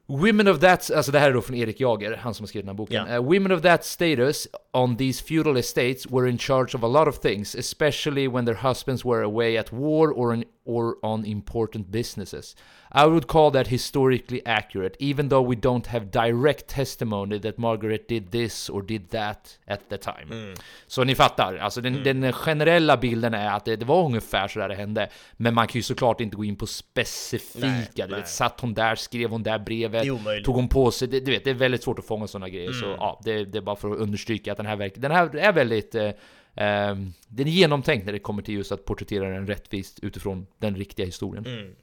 [0.06, 2.66] Women of that, alltså det här är då från Erik Jager, han som har skrivit
[2.66, 3.06] den här boken.
[3.08, 3.16] Ja.
[3.18, 7.08] Uh, women of that status on these feudal estates were in charge of a lot
[7.08, 11.86] of things, especially when their husbands were away at war or, in, or on important
[11.88, 12.56] businesses.
[12.94, 18.08] I would call that historically accurate, even though we don't have direct testimony that Margaret
[18.08, 20.54] did this or did that at the time.
[20.86, 24.58] Så ni fattar, alltså den, den generella bilden är att det, det var ungefär så
[24.58, 25.08] där det hände.
[25.32, 28.20] Men man kan ju såklart inte gå in på specifika, Nej, du nej.
[28.20, 30.06] vet, satt hon där, skrev hon där brevet,
[30.44, 32.72] tog hon på sig, det, du vet, det är väldigt svårt att fånga sådana grejer.
[32.72, 32.96] Så Mm.
[33.00, 35.52] ja, det, det är bara för att understryka att den här, verk, den här är
[35.52, 36.10] väldigt eh,
[36.54, 40.76] Ehm, den är genomtänkt när det kommer till just att porträttera den rättvist utifrån den
[40.76, 41.46] riktiga historien.
[41.46, 41.74] Mm.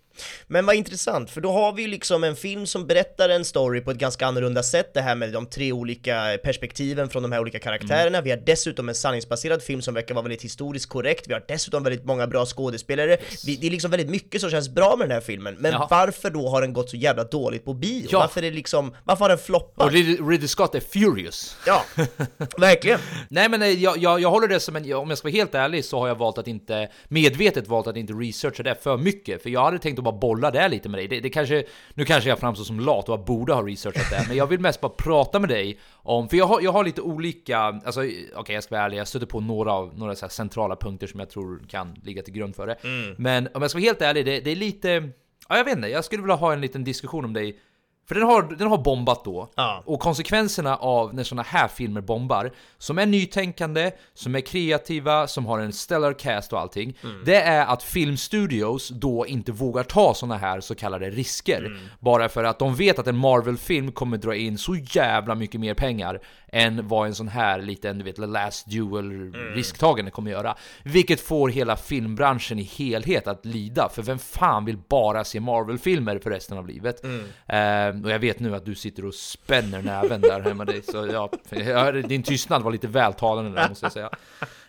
[0.48, 3.82] Men vad intressant, för då har vi ju liksom en film som berättar en story
[3.82, 7.40] på ett ganska annorlunda sätt, det här med de tre olika perspektiven från de här
[7.40, 8.22] olika karaktärerna.
[8.22, 11.84] Vi har dessutom en sanningsbaserad film som verkar vara väldigt historiskt korrekt, vi har dessutom
[11.84, 13.18] väldigt många bra skådespelare.
[13.46, 15.88] Vi, det är liksom väldigt mycket som känns bra med den här filmen, men Ja.
[15.92, 18.08] varför då har den gått så jävla dåligt på bio?
[18.12, 18.20] Ja.
[18.20, 19.86] Varför är det liksom, varför har den floppat?
[19.86, 21.58] Och Ridley, Ridley Scott är furious.
[21.66, 21.84] Ja,
[22.58, 23.00] verkligen.
[23.30, 25.56] Nej men eh, jag, jag, jag håller det som en, om jag ska vara helt
[25.56, 29.44] ärlig så har jag valt att inte, medvetet valt att inte researcha det för mycket.
[29.44, 31.08] För jag hade tänkt att bara bolla det lite med dig.
[31.08, 34.26] Det, det kanske, nu kanske jag framstår som lat och jag borde ha researchat det.
[34.28, 37.02] Men jag vill mest bara prata med dig om, för jag har, jag har lite
[37.02, 38.02] olika, alltså
[38.36, 41.20] okej jag ska vara ärlig, jag stöter på några, av, några så centrala punkter som
[41.20, 42.78] jag tror kan ligga till grund för det.
[42.84, 43.16] Mm.
[43.18, 45.10] Men om jag ska vara helt ärlig, det, det är lite,
[45.50, 47.60] ja jag vet inte, jag skulle vilja ha en liten diskussion om dig
[48.08, 49.50] för den har, den har bombat då.
[49.56, 49.84] Ja.
[49.86, 55.46] Och konsekvenserna av när såna här filmer bombar, som är nytänkande, som är kreativa, som
[55.46, 57.22] har en stellar cast och allting, Mm.
[57.26, 61.66] det är att filmstudios då inte vågar ta såna här så kallade risker.
[61.66, 61.78] Mm.
[62.00, 65.74] Bara för att de vet att en Marvel-film kommer dra in så jävla mycket mer
[65.74, 66.20] pengar
[66.52, 70.56] än vad en sån här liten, du vet, last duel-risktagande kommer göra.
[70.84, 76.20] Vilket får hela filmbranschen i helhet att lida, för vem fan vill bara se Marvel-filmer
[76.20, 77.06] för resten av livet?
[77.48, 77.58] Eh,
[77.88, 81.08] Eh, och jag vet nu att du sitter och spänner näven där hemma dig, så
[81.12, 84.10] ja, ja, din tystnad var lite vältalande där måste jag säga.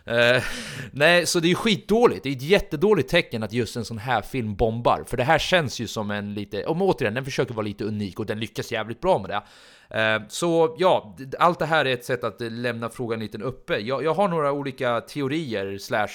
[0.04, 0.42] Eh,
[0.92, 2.22] nej, så det är ju skitdåligt.
[2.22, 5.04] Det är ett jättedåligt tecken att just en sån här film bombar.
[5.06, 8.20] För det här känns ju som en lite, om återigen, den försöker vara lite unik
[8.20, 9.42] och den lyckas jävligt bra med det.
[9.90, 13.78] Eh, Så ja, allt det här är ett sätt att eh, lämna frågan lite uppe.
[13.78, 16.08] Jag, jag har några olika teorier slash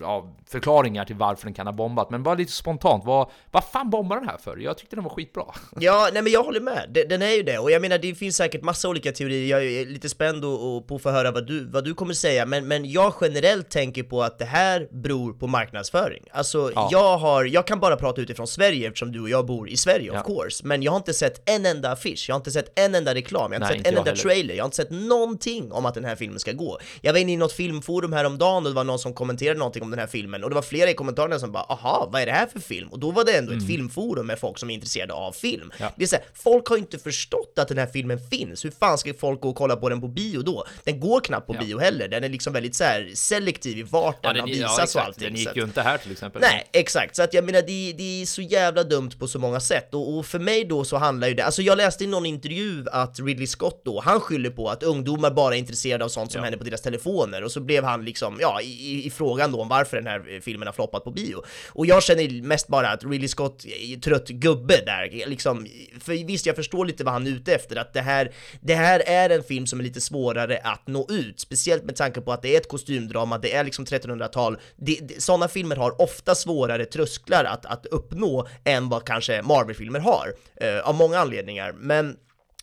[0.00, 3.90] ja, förklaringar till varför den kan ha bombat, men bara lite spontant, vad, vad fan
[3.90, 4.56] bombar den här för?
[4.56, 5.44] Jag tyckte den var skitbra.
[5.80, 7.04] Ja, nej men jag håller med.
[7.08, 7.58] Den är ju det.
[7.58, 9.50] Och jag menar, det finns säkert massa olika teorier.
[9.58, 12.14] Jag är lite spänd och, och på att få höra vad du, vad du kommer
[12.14, 12.46] säga.
[12.46, 16.22] Men, men jag generellt tänker på att det här beror på marknadsföring.
[16.30, 16.88] Alltså, Ja.
[16.92, 20.10] jag har, jag kan bara prata utifrån Sverige eftersom du och jag bor i Sverige,
[20.12, 20.20] Ja.
[20.20, 20.66] of course.
[20.66, 23.52] Men jag har inte sett en enda affisch, jag har inte sett en enda reklam,
[23.52, 24.22] jag har inte Nej, sett inte en enda heller.
[24.22, 26.78] trailer, jag har inte sett någonting om att den här filmen ska gå.
[27.00, 29.90] Jag var inne i något filmforum häromdagen och det var någon som kommenterade någonting om
[29.90, 32.32] den här filmen och det var flera i kommentarerna som bara aha, vad är det
[32.32, 32.88] här för film?
[32.88, 35.62] Och då var det ändå ett filmforum med folk som är intresserade av film.
[35.62, 35.72] Mm.
[35.80, 35.92] Ja.
[35.96, 38.64] Det är så här, folk har inte förstått att den här filmen finns.
[38.64, 40.64] Hur fan ska folk gå och kolla på den på bio då?
[40.84, 41.60] Den går knappt på Ja.
[41.60, 42.08] bio heller.
[42.08, 45.24] Den är liksom väldigt så här selektiv i vart den, har visats och allting.
[45.28, 46.42] Den gick ju inte här till exempel.
[46.42, 47.16] Nej, exakt.
[47.16, 49.94] Så att jag menar, det, det är så jävla dumt på så många sätt.
[49.94, 52.84] Och, och för mig då så handlar ju det, alltså jag läste i någon intervju
[52.92, 56.38] att Ridley Scott då, han skyller på att ungdomar bara är intresserade av sånt som
[56.38, 56.42] Ja.
[56.44, 57.44] händer på deras telefoner.
[57.44, 60.40] Och så blev han liksom, ja, i, i- frågan då om varför den här eh,
[60.40, 61.42] filmen har floppat på bio.
[61.68, 65.66] Och jag känner mest bara att Ridley Scott är trött gubbe där, liksom.
[66.00, 69.02] För visst, jag förstår lite vad han är ute efter, att det här, det här
[69.06, 72.42] är en film som är lite svårare att nå ut, speciellt med tanke på att
[72.42, 76.84] det är ett kostymdrama, det är liksom 1300-tal, det, det, sådana filmer har ofta svårare
[76.84, 82.16] trösklar att, att uppnå än vad kanske Marvel-filmer har, eh, av många anledningar, men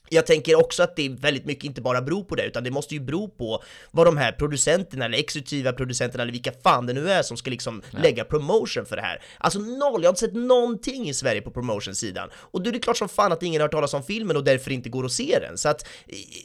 [0.10, 2.94] jag tänker också att det väldigt mycket inte bara beror på det, utan det måste
[2.94, 7.12] ju bero på vad de här producenterna eller exekutiva producenterna eller vilka fan det nu
[7.12, 9.22] är som ska liksom lägga promotion för det här.
[9.38, 12.30] Alltså noll, jag har inte sett någonting i Sverige på promotion-sidan.
[12.36, 14.44] Och då är det klart som fan att ingen har hört talas om filmen och
[14.44, 15.58] därför inte går att se den.
[15.58, 15.88] Så att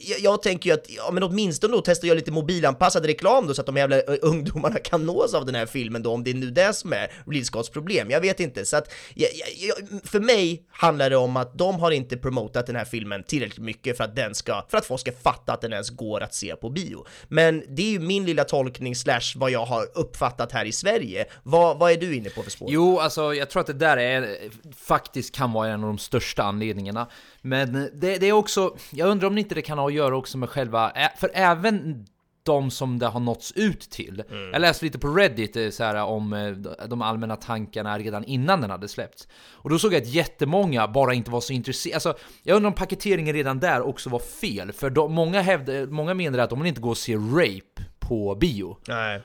[0.01, 3.53] jag, jag tänker ju att, ja men åtminstone då testar jag lite mobilanpassad reklam då
[3.53, 6.29] så att de jävla eh, ungdomarna kan nås av den här filmen då, om det
[6.29, 8.11] är nu det som är Ridley Scotts problem.
[8.11, 11.91] Jag vet inte, så att jag, jag, för mig handlar det om att de har
[11.91, 15.11] inte promotat den här filmen tillräckligt mycket för att den ska, för att folk ska
[15.11, 17.05] fatta att den ens går att se på bio.
[17.27, 21.25] Men det är ju min lilla tolkning slash vad jag har uppfattat här i Sverige.
[21.43, 22.67] Vad, vad är du inne på för spår?
[22.71, 24.37] Jo, alltså jag tror att det där är
[24.75, 27.07] faktiskt kan vara en av de största anledningarna.
[27.41, 30.37] Men det, det är också, jag undrar om inte det kan ha att göra också
[30.37, 32.05] med själva, för även
[32.43, 34.23] de som det har nåtts ut till.
[34.51, 36.51] Jag läste lite på Reddit eh, så här, om eh,
[36.87, 39.27] de allmänna tankarna redan innan den hade släppts.
[39.51, 41.95] Och då såg jag att jättemånga bara inte var så intresserade.
[41.95, 44.71] Alltså, jag undrar om paketeringen redan där också var fel.
[44.71, 48.35] För de, många, hävdade, många menade att de vill inte gå och se Rape på
[48.35, 48.77] bio.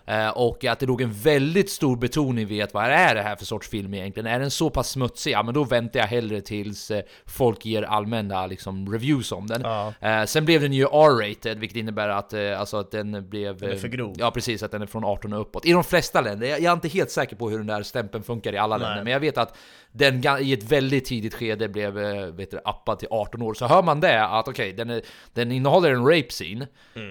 [0.07, 3.37] Eh, och att det låg en väldigt stor betoning vid att vad är det här
[3.37, 4.27] för sorts film egentligen?
[4.27, 5.33] Är den så pass smutsig?
[5.33, 9.65] Ja men då väntar jag hellre tills eh, folk ger allmänna liksom, reviews om den.
[10.01, 13.59] Eh, sen blev den ju R-rated, vilket innebär att, eh, alltså, att den blev...
[13.59, 14.15] Den är eh, för grov.
[14.19, 15.67] Ja precis, att den är från 18 och uppåt.
[15.67, 18.25] I de flesta länder, jag, jag är inte helt säker på hur den där stämpeln
[18.25, 18.87] funkar i alla Nej.
[18.87, 19.57] länder, men jag vet att
[19.97, 23.55] den i ett väldigt tidigt skede blev eh, vet du, appad till 18 år.
[23.55, 25.03] Så hör man det, att okej, den, är-
[25.33, 26.67] den innehåller en rape scene,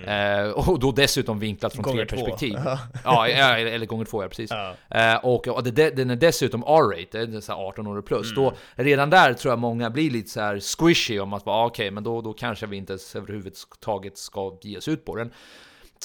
[0.08, 1.96] eh, och då dessutom vinklat från Mm.
[1.96, 2.26] Gånger tre två.
[2.26, 2.60] perspektiv.
[2.66, 2.80] Ja.
[3.04, 4.52] ja, ja, eller gånger två, ja precis.
[4.52, 4.76] Ja.
[4.90, 8.32] Eh, och, och det, den är dessutom R-rated, så här 18 år plus.
[8.32, 8.44] Mm.
[8.44, 11.92] Då, redan där tror jag många blir lite så här squishy om att vara okej,
[11.92, 15.32] men då, då kanske vi inte ens överhuvudtaget ska ge oss ut på den.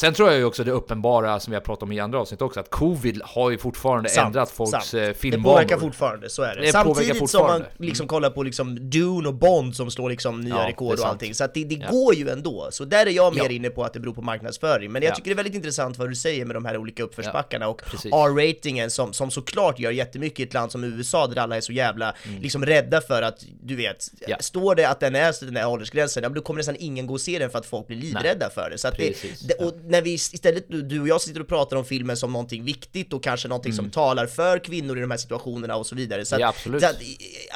[0.01, 2.43] Sen tror jag ju också det uppenbara som vi har pratat om i andra avsnitt
[2.43, 4.95] också, att covid har ju fortfarande Sant, ändrat folks sant.
[4.95, 5.55] eh, Det filmvanor.
[5.55, 6.61] påverkar fortfarande, så är det.
[6.63, 10.55] Det Samtidigt som man liksom kollar på liksom Dune och Bond som slår liksom nya
[10.55, 11.91] Ja, det rekord och allting, så att det, det Ja.
[11.91, 12.69] går ju ändå.
[12.73, 13.51] Så där är jag mer Ja.
[13.51, 14.93] inne på att det beror på marknadsföring.
[14.93, 15.15] Men jag Ja.
[15.15, 17.83] tycker det är väldigt intressant vad du säger med de här olika uppförsbackarna och.
[18.05, 21.73] R-ratingen som, som såklart gör jättemycket i ett land som USA där alla är så
[21.73, 24.39] jävla liksom rädda för att, du vet, Mm.
[24.41, 27.21] Står det att den är den här åldersgränsen, ja, då kommer nästan ingen gå och
[27.21, 28.79] se den för att folk blir livrädda för det.
[28.79, 31.49] Så att Precis, det, det och när vi istället, du, du och jag sitter och
[31.49, 35.11] pratar om filmen som någonting viktigt och kanske någonting som talar för kvinnor i de
[35.11, 36.25] här situationerna och så vidare.
[36.25, 36.43] Så att, Mm.
[36.43, 36.83] Ja, absolut.
[36.83, 36.97] så att,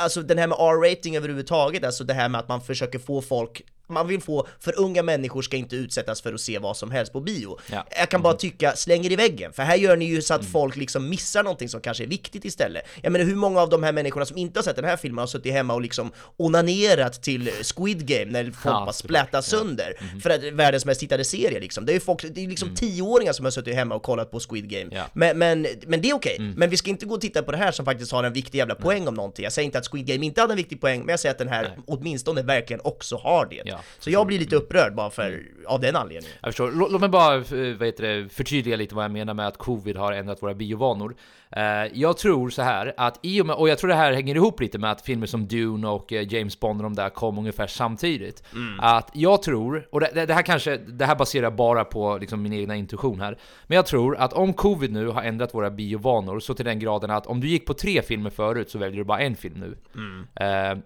[0.05, 3.63] alltså den här med R-rating överhuvudtaget, alltså det här med att man försöker få folk
[3.93, 7.13] man vill få, för unga människor ska inte utsättas för att se vad som helst
[7.13, 7.59] på bio.
[7.67, 7.75] Ja.
[7.75, 7.87] Mm.
[7.99, 10.45] Jag kan bara tycka, släng er i väggen, för här gör ni ju så att
[10.45, 12.83] folk liksom missar någonting som kanske är viktigt istället.
[13.03, 15.19] Jag menar hur många av de här människorna som inte har sett den här filmen
[15.19, 20.21] har suttit hemma och liksom onanerat till Squid Game när folk Ja, bara splättar sönder
[20.23, 21.87] för att världens mest tittade serie liksom.
[21.87, 24.41] Det är ju folk, det är liksom tioåringar som har suttit hemma och kollat på
[24.41, 24.83] Squid Game.
[24.83, 24.97] Mm.
[24.97, 25.05] Ja.
[25.13, 27.59] Men, men, men det är okej, men vi ska inte gå och titta på det
[27.59, 29.43] här som faktiskt har en viktig jävla poäng om någonting.
[29.43, 31.39] Jag säger inte att Squid Game inte hade en viktig poäng, men jag säger att
[31.39, 31.85] den här Nej.
[31.87, 33.63] åtminstone verkligen också har det.
[33.65, 33.81] Ja.
[33.99, 36.37] Så jag blir lite upprörd bara för, av den anledningen.
[36.43, 36.71] Jag förstår.
[36.71, 37.43] Lå- Låt mig bara eh,
[37.79, 41.15] vad heter det, förtydliga lite vad jag menar med att covid har ändrat våra biovanor.
[41.57, 44.35] Eh, jag tror så här att i och med, och jag tror det här hänger
[44.35, 47.39] ihop lite med att filmer som Dune och eh, James Bond och de där kom
[47.39, 48.43] ungefär samtidigt.
[48.81, 52.53] Att jag tror, och det, det, här kanske, det här baserar bara på liksom min
[52.53, 53.39] egna intuition här.
[53.67, 57.11] Men jag tror att om covid nu har ändrat våra biovanor så till den graden
[57.11, 59.77] att om du gick på tre filmer förut så väljer du bara en film nu.
[60.47, 60.79] Eh,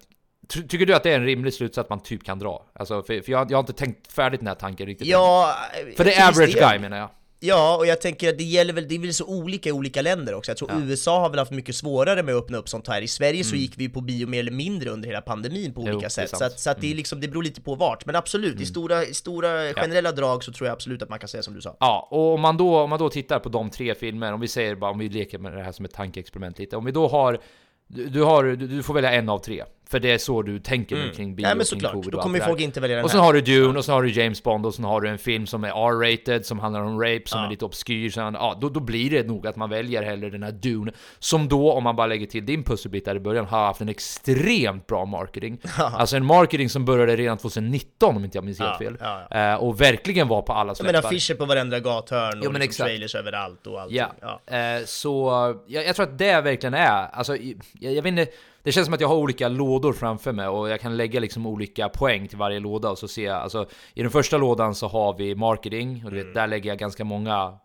[0.48, 2.66] Ty- Tycker du att det är en rimlig slutsats man typ kan dra?
[2.72, 5.06] Alltså, för, för jag, jag har inte tänkt färdigt den här tanken riktigt.
[5.06, 5.54] Ja...
[5.96, 6.68] För det är average del.
[6.70, 7.10] guy menar jag.
[7.40, 10.02] Ja, och jag tänker att det gäller väl, det är väl så olika i olika
[10.02, 10.50] länder också.
[10.50, 13.02] Jag tror USA har väl haft mycket svårare med att öppna upp sånt här.
[13.02, 15.92] I Sverige så gick vi på bio mer eller mindre under hela pandemin på Mm.
[15.92, 16.38] Jo, olika det är sätt.
[16.38, 18.06] Så, att, så att det är liksom, det beror lite på vart.
[18.06, 21.42] Men absolut, i stora, stora generella drag så tror jag absolut att man kan säga
[21.42, 21.76] som du sa.
[21.80, 24.48] Ja, och om man, då, om man då tittar på de tre filmer, om vi
[24.48, 26.76] säger bara, om vi leker med det här som ett tankeexperiment lite.
[26.76, 27.38] Om vi då har,
[27.86, 29.64] du, har, du får välja en av tre.
[29.90, 31.58] För det är så du tänker nu kring bio, Nej Mm.
[31.58, 33.78] men kring såklart, covid då kommer folk inte välja den Och sen har du Dune,
[33.78, 36.46] och sen har du James Bond, och sen har du en film som är R-rated,
[36.46, 37.46] som handlar om rape, som Ja.
[37.46, 38.10] är lite obskyr.
[38.10, 41.48] Sen, ja, då, då blir det nog att man väljer hellre den här Dune, som
[41.48, 44.86] då, om man bara lägger till din pusselbit där i början, har haft en extremt
[44.86, 45.58] bra marketing.
[45.78, 48.96] Alltså en marketing som började redan 2019 om inte jag minns helt Ja, fel.
[49.00, 51.08] ja, Eh, och verkligen var på alla Jag menar släppar.
[51.08, 53.96] affischer på varenda gathörn och men liksom trailers överallt och allting.
[53.98, 54.56] Ja, Ja.
[54.56, 55.30] Eh, så
[55.66, 58.26] jag, jag tror att det verkligen är, alltså jag, jag vet inte,
[58.66, 61.46] det känns som att jag har olika lådor framför mig och jag kan lägga liksom
[61.46, 64.88] olika poäng till varje låda och så ser jag, alltså i den första lådan så
[64.88, 66.26] har vi marketing och du Mm.
[66.26, 67.58] vet, där lägger jag ganska många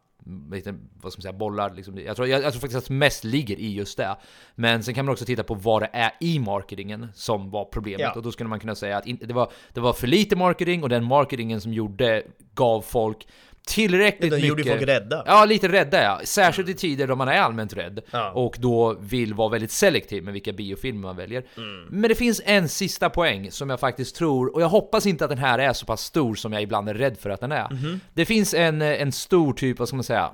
[0.52, 1.98] lite, vad ska man säga, bollar liksom.
[1.98, 4.18] jag, tror, jag, jag tror faktiskt att mest ligger i just det.
[4.56, 8.00] Men sen kan man också titta på vad det är i marketingen som var problemet.
[8.02, 8.14] Ja.
[8.16, 10.84] Och då skulle man kunna säga att in, det, var, det var för lite marketing
[10.84, 13.28] och den marketingen som gjorde gav folk
[13.68, 14.48] tillräckligt mycket...
[14.50, 15.24] gjorde folk rädda.
[15.26, 16.22] Ja, lite rädda ja.
[16.24, 18.32] Särskilt i tider då man är allmänt rädd Ja.
[18.32, 21.44] och då vill vara väldigt selektiv med vilka biofilmer man väljer.
[21.90, 25.30] Men det finns en sista poäng som jag faktiskt tror, och jag hoppas inte att
[25.30, 27.68] den här är så pass stor som jag ibland är rädd för att den är.
[28.14, 30.32] Det finns en, en stor typ, vad ska man säga?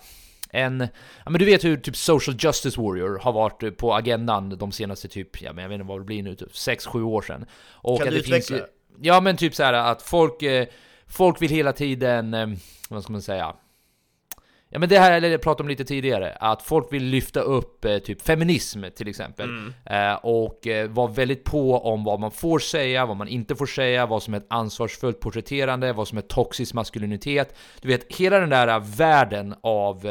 [0.50, 0.80] En,
[1.26, 5.08] ja men du vet hur typ social justice warrior har varit på agendan de senaste
[5.08, 7.46] typ, ja men jag vet inte vad det blir nu, typ 6-7 år sedan.
[7.72, 8.68] Och Kan du det finns utveckla?
[9.02, 10.68] Ja men typ så här att folk, eh,
[11.10, 12.48] folk vill hela tiden, eh,
[12.90, 13.56] vad ska man säga?
[14.70, 17.98] Ja men det här jag pratade om lite tidigare, att folk vill lyfta upp eh,
[17.98, 19.50] typ feminism till exempel.
[19.86, 23.66] Eh, och eh, vara väldigt på om vad man får säga, vad man inte får
[23.66, 27.56] säga, vad som är ett ansvarsfullt porträtterande, vad som är toxisk maskulinitet.
[27.82, 30.06] Du vet, hela den där världen av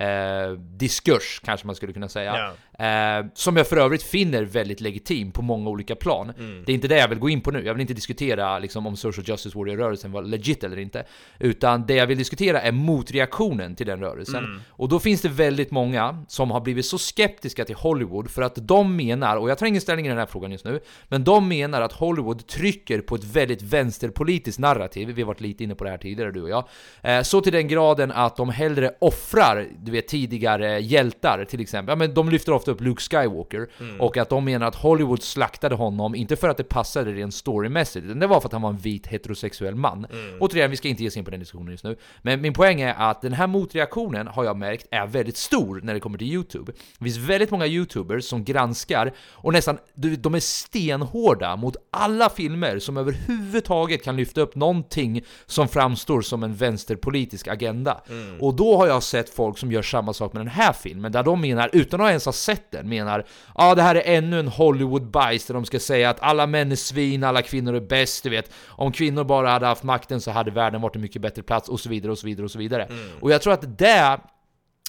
[0.00, 2.52] eh, diskurs, kanske man skulle kunna säga.
[2.78, 6.32] Eh, som jag för övrigt finner väldigt legitim på många olika plan.
[6.66, 7.66] Det är inte det jag vill gå in på nu.
[7.66, 11.04] Jag vill inte diskutera liksom, om social justice warrior-rörelsen var legit eller inte.
[11.38, 14.44] Utan det jag vill diskutera är motreaktionen till den rörelsen.
[14.68, 18.68] Och då finns det väldigt många som har blivit så skeptiska till Hollywood för att
[18.68, 21.48] de menar, och jag tar ingen ställning i den här frågan just nu, men de
[21.48, 25.08] menar att Hollywood trycker på ett väldigt vänsterpolitiskt narrativ.
[25.08, 26.68] Vi har varit lite inne på det här tidigare du och jag.
[27.02, 31.92] Eh, så till den graden att de hellre offrar, du vet tidigare hjältar till exempel.
[31.92, 33.68] Ja men de lyfter ofta upp Luke Skywalker
[34.00, 38.06] och att de menar att Hollywood slaktade honom, inte för att det passade rent storymässigt,
[38.06, 40.06] utan det var för att han var en vit heterosexuell man.
[40.40, 41.96] Återigen, vi ska inte ge oss in på den diskussionen just nu.
[42.22, 45.94] Men min poäng är att den här motreaktionen har jag märkt är väldigt stor när
[45.94, 46.72] det kommer till YouTube.
[46.98, 52.28] Det finns väldigt många YouTubers som granskar och nästan, du- de är stenhårda mot alla
[52.30, 58.00] filmer som överhuvudtaget kan lyfta upp någonting som framstår som en vänsterpolitisk agenda.
[58.40, 61.22] Och då har jag sett folk som gör samma sak med den här filmen, där
[61.22, 64.40] de menar, utan att ens ha sett den, menar ja ah, det här är ännu
[64.40, 68.22] en Hollywood-bajs där de ska säga att alla män är svin, alla kvinnor är bäst,
[68.22, 68.50] du vet.
[68.66, 71.80] Om kvinnor bara hade haft makten så hade världen varit en mycket bättre plats och
[71.80, 72.88] så vidare och så vidare och så vidare.
[73.20, 74.20] Och jag tror att det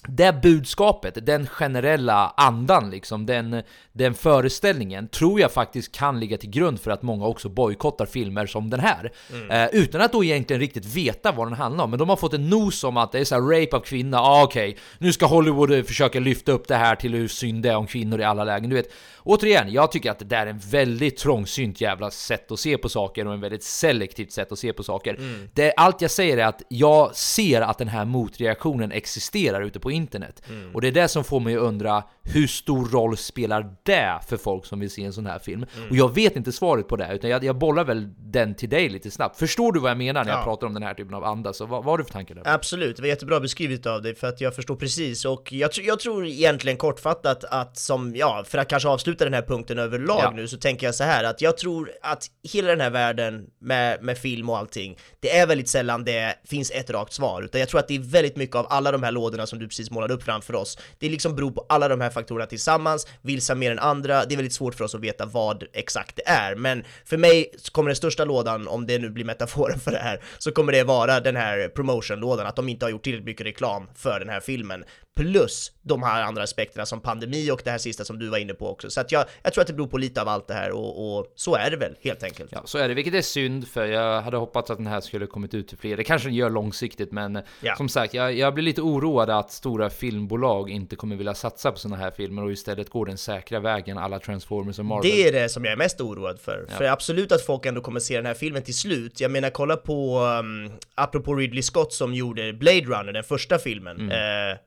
[0.06, 6.50] det budskapet, den generella andan liksom, den, den föreställningen tror jag faktiskt kan ligga till
[6.50, 9.12] grund för att många också bojkottar filmer som den här.
[9.50, 11.90] Eh, utan att då egentligen riktigt veta vad den handlar om.
[11.90, 14.20] Men de har fått en nos om att det är så här rape av kvinna,
[14.20, 17.68] ah, okej, nu ska Hollywood eh, försöka lyfta upp det här till hur synd det
[17.68, 18.70] är om kvinnor i alla lägen.
[18.70, 22.60] Du vet, återigen, jag tycker att det där är en väldigt trångsynt jävla sätt att
[22.60, 25.18] se på saker och en väldigt selektivt sätt att se på saker.
[25.54, 29.90] Det, allt jag säger är att jag ser att den här motreaktionen existerar ute på
[29.98, 30.42] internet.
[30.74, 34.36] Och det är det som får mig att undra hur stor roll spelar det för
[34.36, 35.66] folk som vill se en sån här film?
[35.90, 38.88] Och jag vet inte svaret på det, utan jag, jag bollar väl den till dig
[38.88, 39.38] lite snabbt.
[39.38, 40.44] Förstår du vad jag menar när jag Ja.
[40.44, 41.52] pratar om den här typen av anda?
[41.52, 42.42] Så vad, vad har du för tankar där?
[42.46, 46.00] Absolut, det var jättebra beskrivet av dig för att jag förstår precis och jag, jag
[46.00, 50.30] tror egentligen kortfattat att som, ja, för att kanske avsluta den här punkten överlag Ja.
[50.30, 54.02] nu så tänker jag så här att jag tror att hela den här världen med,
[54.02, 57.68] med film och allting, det är väldigt sällan det finns ett rakt svar, utan jag
[57.68, 60.14] tror att det är väldigt mycket av alla de här lådorna som du precis målade
[60.14, 63.78] upp framför oss, det liksom beror på alla de här faktorerna tillsammans, vilsa mer än
[63.78, 67.16] andra, det är väldigt svårt för oss att veta vad exakt det är, men för
[67.16, 70.72] mig kommer den största lådan, om det nu blir metaforen för det här, så kommer
[70.72, 74.28] det vara den här promotion-lådan, att de inte har gjort tillräckligt mycket reklam för den
[74.28, 74.84] här filmen,
[75.18, 78.54] plus de här andra aspekterna som pandemi och det här sista som du var inne
[78.54, 78.90] på också.
[78.90, 81.18] Så att jag, jag tror att det beror på lite av allt det här och,
[81.18, 82.50] och så är det väl helt enkelt.
[82.52, 85.26] Ja, så är det, vilket är synd för jag hade hoppats att den här skulle
[85.26, 85.96] kommit ut till fler.
[85.96, 87.76] Det kanske den gör långsiktigt, men Ja.
[87.76, 91.78] som sagt, jag, jag blir lite oroad att stora filmbolag inte kommer vilja satsa på
[91.78, 95.10] sådana här filmer och istället går den säkra vägen alla Transformers och Marvel.
[95.10, 96.66] Det är det som jag är mest oroad för.
[96.70, 96.76] Ja.
[96.76, 99.20] För absolut att folk ändå kommer se den här filmen till slut.
[99.20, 104.10] Jag menar, kolla på, um, apropå Ridley Scott som gjorde Blade Runner, den första filmen.
[104.10, 104.16] Eh,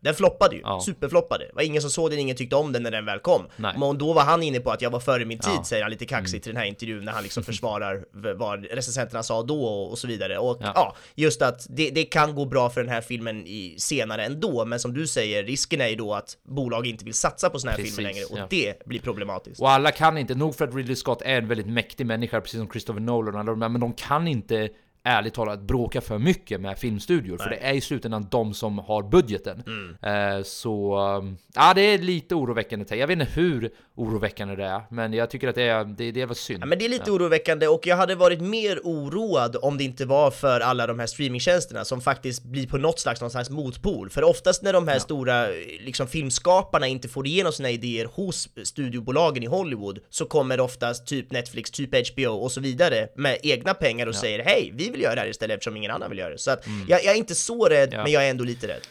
[0.02, 0.70] den floppade ju, Mm.
[0.70, 0.82] Ja.
[0.82, 1.46] superfloppade.
[1.46, 3.48] Det var ingen som såg den, ingen tyckte om den när den väl kom.
[3.56, 3.74] Nej.
[3.78, 5.52] Men då var han inne på att jag var före min tid, Ja.
[5.54, 5.64] Mm.
[5.64, 9.44] säger han lite kaxigt i den här intervjun när han liksom försvarar vad recensenterna sa
[9.44, 10.38] då och, och så vidare.
[10.38, 10.96] Och ja, Ja.
[11.16, 14.80] just att det, det kan gå bra för den här filmen i, senare ändå, men
[14.80, 17.78] som du säger, risken är ju då att bolag inte vill satsa på såna här
[17.78, 19.62] Precis, filmer längre och det blir problematiskt.
[19.62, 22.60] Och alla kan inte, nog för att Ridley Scott är en väldigt mäktig människa, precis
[22.60, 24.70] som Christopher Nolan men de kan inte
[25.04, 29.04] ärligt talat bråka för mycket med filmstudior, för det är i slutändan de som har
[29.04, 29.64] budgeten.
[29.68, 30.38] Mm.
[30.38, 32.96] Eh, så, um, ja det är lite oroväckande.
[32.96, 36.26] Jag vet inte hur oroväckande det är, men jag tycker att det är, det, det
[36.26, 36.64] var synd.
[36.64, 40.06] Ja, men det är lite oroväckande och jag hade varit mer oroad om det inte
[40.06, 44.10] var för alla de här streamingtjänsterna som faktiskt blir på något slags, någon slags motpol.
[44.10, 45.48] För oftast när de här stora
[45.80, 51.32] liksom, filmskaparna inte får igenom sina idéer hos studiobolagen i Hollywood så kommer oftast typ
[51.32, 55.16] Netflix, typ HBO och så vidare med egna pengar och säger hej, vi vill göra
[55.16, 56.38] det här istället eftersom ingen annan vill göra det.
[56.38, 58.04] Så att jag, jag är inte så rädd, Ja.
[58.04, 58.82] men jag är ändå lite rädd.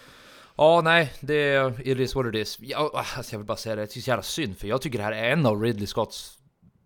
[0.56, 2.56] Ja, nej, det it is what it is.
[2.60, 4.98] Ja, alltså jag vill bara säga det, det är så jävla synd, för jag tycker
[4.98, 6.32] det här är en av Ridley Scotts,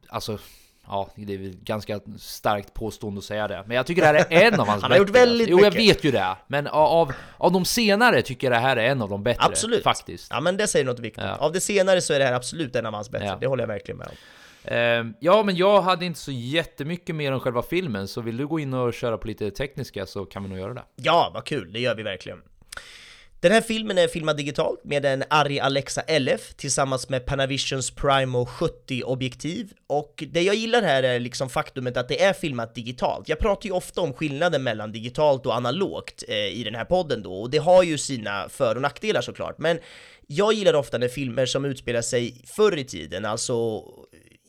[0.09, 0.39] alltså,
[0.87, 4.27] ja, det är väl ganska starkt påstående att säga det, men jag tycker det här
[4.31, 5.21] är en av hans Han har gjort bättre.
[5.27, 5.97] väldigt Jo, jag mycket.
[5.97, 9.09] vet ju det, men av, av de senare tycker jag det här är en av
[9.09, 9.83] de bättre, Absolut.
[9.83, 10.27] faktiskt.
[10.31, 11.25] Ja men det säger något viktigt.
[11.25, 11.37] Ja.
[11.37, 13.37] Av det senare så är det här absolut en av hans bättre, Ja.
[13.41, 14.15] det håller jag verkligen med om.
[14.65, 18.47] Ehm, ja, men jag hade inte så jättemycket mer om själva filmen, så vill du
[18.47, 20.85] gå in och köra på lite tekniska så kan vi nog göra det.
[20.97, 22.39] Ja, vad kul, det gör vi verkligen.
[23.41, 28.45] Den här filmen är filmad digitalt med en Arri Alexa LF tillsammans med Panavisions Primo
[28.45, 33.29] 70-objektiv och det jag gillar här är liksom faktumet att det är filmat digitalt.
[33.29, 37.23] Jag pratar ju ofta om skillnaden mellan digitalt och analogt eh, i den här podden
[37.23, 39.79] då och det har ju sina för och nackdelar såklart men
[40.27, 43.85] jag gillar ofta när filmer som utspelar sig förr i tiden, alltså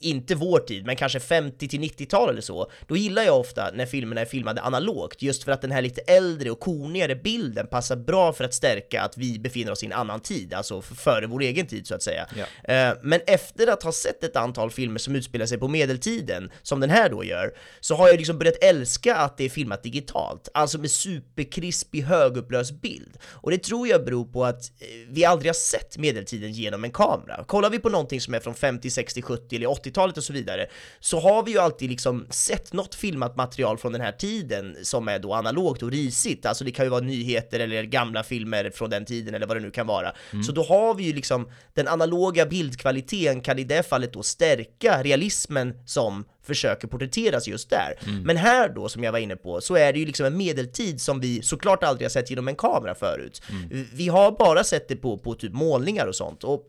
[0.06, 3.86] inte vår tid, men kanske 50 till 90-tal eller så, då gillar jag ofta när
[3.86, 7.96] filmerna är filmade analogt, just för att den här lite äldre och konigare bilden passar
[7.96, 11.42] bra för att stärka att vi befinner oss i en annan tid, alltså före vår
[11.42, 12.28] egen tid så att säga.
[12.36, 12.74] Ja.
[12.74, 16.80] Eh, Men efter att ha sett ett antal filmer som utspelar sig på medeltiden, som
[16.80, 20.50] den här då gör, så har jag liksom börjat älska att det är filmat digitalt,
[20.54, 23.18] alltså med superkrispig högupplöst bild.
[23.24, 26.92] Och det tror jag beror på att eh, vi aldrig har sett medeltiden genom en
[26.92, 27.44] kamera.
[27.48, 30.68] Kollar vi på någonting som är från 50, 60, 70 eller 80-talet och så vidare,
[31.00, 35.08] så har vi ju alltid liksom sett något filmat material från den här tiden som
[35.08, 38.90] är då analogt och risigt, alltså det kan ju vara nyheter eller gamla filmer från
[38.90, 40.12] den tiden eller vad det nu kan vara.
[40.46, 45.04] Så då har vi ju liksom den analoga bildkvaliteten kan i det fallet då stärka
[45.04, 47.94] realismen som försöker porträtteras just där.
[48.24, 51.02] Men här då, som jag var inne på, så är det ju liksom en medeltid
[51.02, 53.42] som vi såklart aldrig har sett genom en kamera förut.
[53.94, 56.44] Vi har bara sett det på, på typ målningar och sånt.
[56.44, 56.64] Och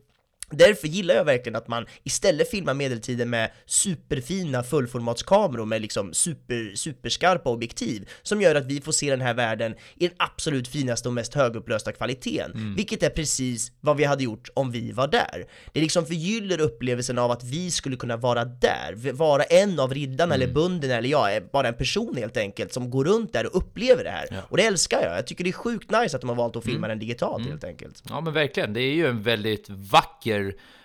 [0.50, 6.74] Därför gillar jag verkligen att man istället filmar medeltiden med superfina fullformatskameror med liksom super,
[6.74, 11.08] superskarpa objektiv som gör att vi får se den här världen i den absolut finaste
[11.08, 15.46] och mest högupplösta kvaliteten, vilket är precis vad vi hade gjort om vi var där.
[15.72, 20.34] Det liksom förgyller upplevelsen av att vi skulle kunna vara där, vara en av riddarna
[20.34, 23.56] eller bunden eller jag, är bara en person helt enkelt som går runt där och
[23.56, 24.42] upplever det här.
[24.48, 26.64] Och det älskar jag, jag tycker det är sjukt nice att de har valt att
[26.64, 28.02] filma den digitalt helt enkelt.
[28.08, 30.35] Ja men verkligen, det är ju en väldigt vacker,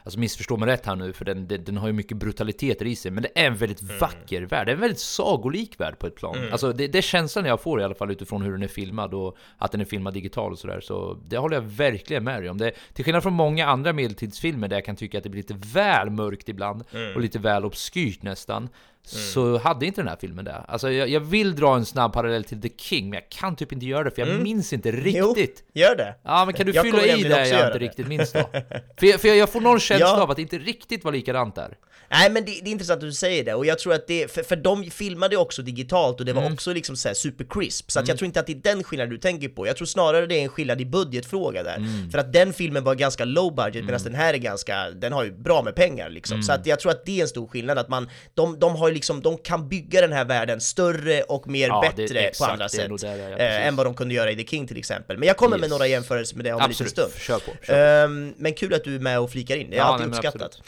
[0.03, 2.95] alltså missförstå mig rätt här nu för den, den, den har ju mycket brutaliteter i
[2.95, 6.07] sig, men det är en väldigt vacker värld, det är en väldigt sagolik värld på
[6.07, 6.37] ett plan.
[6.51, 9.13] Alltså det, det är känslan jag får i alla fall utifrån hur den är filmad
[9.13, 12.49] och att den är filmad digitalt och sådär, så det håller jag verkligen med dig
[12.49, 12.57] om.
[12.57, 15.55] Det, till skillnad från många andra medeltidsfilmer där jag kan tycka att det blir lite
[15.73, 16.83] väl mörkt ibland
[17.15, 18.69] och lite väl obskyrt nästan,
[19.03, 20.53] så hade inte den här filmen det.
[20.67, 23.71] Alltså jag, jag vill dra en snabb parallell till The King, men jag kan typ
[23.71, 25.63] inte göra det för jag minns inte riktigt.
[25.73, 26.15] Jo, gör det!
[26.23, 27.85] Ja men kan du Jag fylla i det jag inte det.
[27.85, 28.39] riktigt minns då?
[28.99, 30.21] för jag, för jag, får någon känsla Ja.
[30.21, 31.77] av att det inte riktigt var likadant där.
[32.13, 34.31] Nej men det, det är intressant att du säger det och jag tror att det,
[34.31, 36.53] för, för de filmade också digitalt och det var Mm.
[36.53, 39.09] också liksom såhär super crisp så att jag tror inte att det är den skillnaden
[39.13, 41.75] du tänker på, jag tror snarare det är en skillnad i budgetfråga där.
[41.75, 42.11] Mm.
[42.11, 45.23] För att den filmen var ganska low budget medan den här är ganska, den har
[45.23, 46.35] ju bra med pengar liksom.
[46.35, 46.43] Mm.
[46.43, 48.90] Så att jag tror att det är en stor skillnad att man, de, de har
[48.91, 52.27] ju liksom, de kan bygga den här världen större och mer Ja, det- bättre på
[52.27, 53.09] exakt, andra det är nog sätt.
[53.09, 55.17] där det är, ja, eh, än vad de kunde göra i The King till exempel.
[55.17, 55.71] Men jag kommer med Yes.
[55.71, 57.13] några jämförelser med det om en liten stund.
[57.17, 57.51] kör på.
[57.63, 57.73] Kör på.
[57.73, 60.17] Ehm, men kul att du är med och flikar in, det är Ja, alltid nej,
[60.17, 60.61] uppskattat.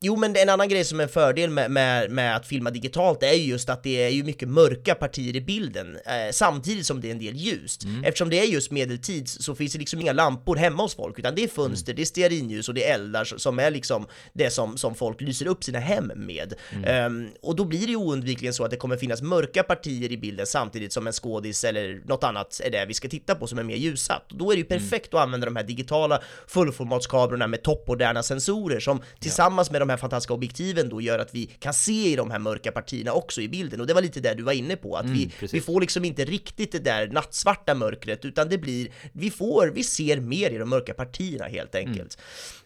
[0.00, 3.22] Jo men en annan grej som är en fördel med, med, med att filma digitalt
[3.22, 7.00] är ju just att det är ju mycket mörka partier i bilden eh, samtidigt som
[7.00, 7.84] det är en del ljust.
[7.84, 8.04] Mm.
[8.04, 11.34] Eftersom det är just medeltid så finns det liksom inga lampor hemma hos folk utan
[11.34, 11.96] det är fönster, Mm.
[11.96, 15.46] det är stearinljus och det är eldar som är liksom det som, som folk lyser
[15.46, 16.54] upp sina hem med.
[16.72, 16.84] Mm.
[16.84, 20.16] Ehm, och då blir det ju oundvikligen så att det kommer finnas mörka partier i
[20.18, 23.58] bilden samtidigt som en skådis eller något annat är det vi ska titta på som
[23.58, 24.32] är mer ljussatt.
[24.32, 24.78] Och då är det ju Mm.
[24.82, 29.96] perfekt att använda de här digitala fullformatskamerorna med toppmoderna sensorer som tillsammans med de här
[29.96, 33.48] fantastiska objektiven då gör att vi kan se i de här mörka partierna också i
[33.48, 33.80] bilden.
[33.80, 35.54] Och det var lite det du var inne på, att vi, Mm, precis.
[35.54, 39.84] vi får liksom inte riktigt det där nattsvarta mörkret utan det blir, vi får, vi
[39.84, 42.18] ser mer i de mörka partierna helt enkelt.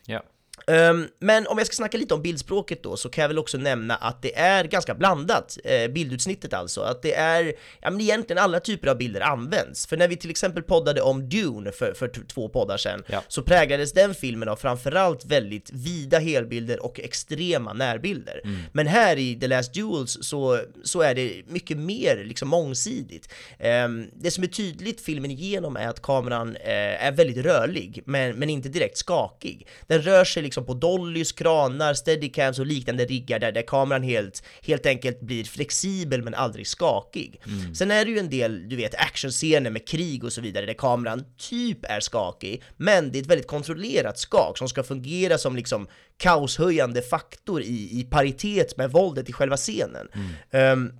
[0.06, 0.22] Ja.
[0.66, 3.58] Ehm, men om jag ska snacka lite om bildspråket då så kan jag väl också
[3.58, 6.80] nämna att det är ganska blandat, eh, bildutsnittet alltså.
[6.80, 9.86] Att det är, ja men egentligen alla typer av bilder används.
[9.86, 13.22] För när vi till exempel poddade om Dune för, för två poddar sedan Ja.
[13.28, 18.40] så präglades den filmen av framförallt väldigt vida helbilder och extrema närbilder.
[18.44, 18.60] Mm.
[18.72, 23.28] Men här i The Last Duels så, så är det mycket mer liksom mångsidigt.
[23.58, 28.36] Ehm, det som är tydligt filmen igenom är att kameran eh, är väldigt rörlig, men,
[28.38, 29.66] men inte direkt skakig.
[29.86, 34.42] Den rör sig liksom på dollys, kranar, steadicams och liknande riggar där, där kameran helt,
[34.62, 37.40] helt enkelt blir flexibel men aldrig skakig.
[37.74, 40.74] Sen är det ju en del, du vet, actionscener med krig och så vidare där
[40.74, 45.56] kameran typ är skakig, men det är ett väldigt kontrollerat skak som ska fungera som
[45.56, 50.08] liksom kaoshöjande faktor i, i paritet med våldet i själva scenen.
[50.50, 50.92] Ehm,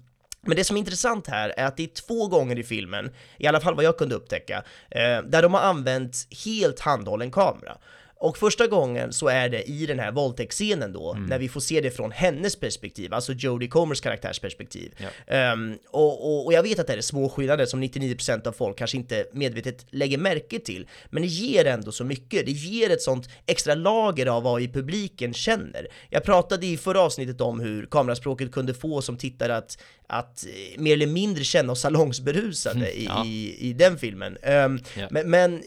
[0.46, 3.46] men det som är intressant här är att det är två gånger i filmen, i
[3.46, 7.76] alla fall vad jag kunde upptäcka, eh, där de har använt helt handhållen kamera.
[8.22, 11.80] Och första gången så är det i den här våldtäktsscenen då, när vi får se
[11.80, 14.94] det från hennes perspektiv, alltså Jodie Comers karaktärsperspektiv.
[15.26, 18.78] Ehm, och, och, och jag vet att det är små skillnader som 99% av folk
[18.78, 22.46] kanske inte medvetet lägger märke till, men det ger ändå så mycket.
[22.46, 25.86] Det ger ett sånt extra lager av vad i publiken känner.
[26.10, 30.80] Jag pratade i förra avsnittet om hur kameraspråket kunde få som tittare att, att eh,
[30.80, 33.24] mer eller mindre känna oss salongsberusade i, Ja.
[33.26, 34.36] i, i den filmen.
[34.42, 35.06] Ehm, Ja.
[35.10, 35.62] Men, men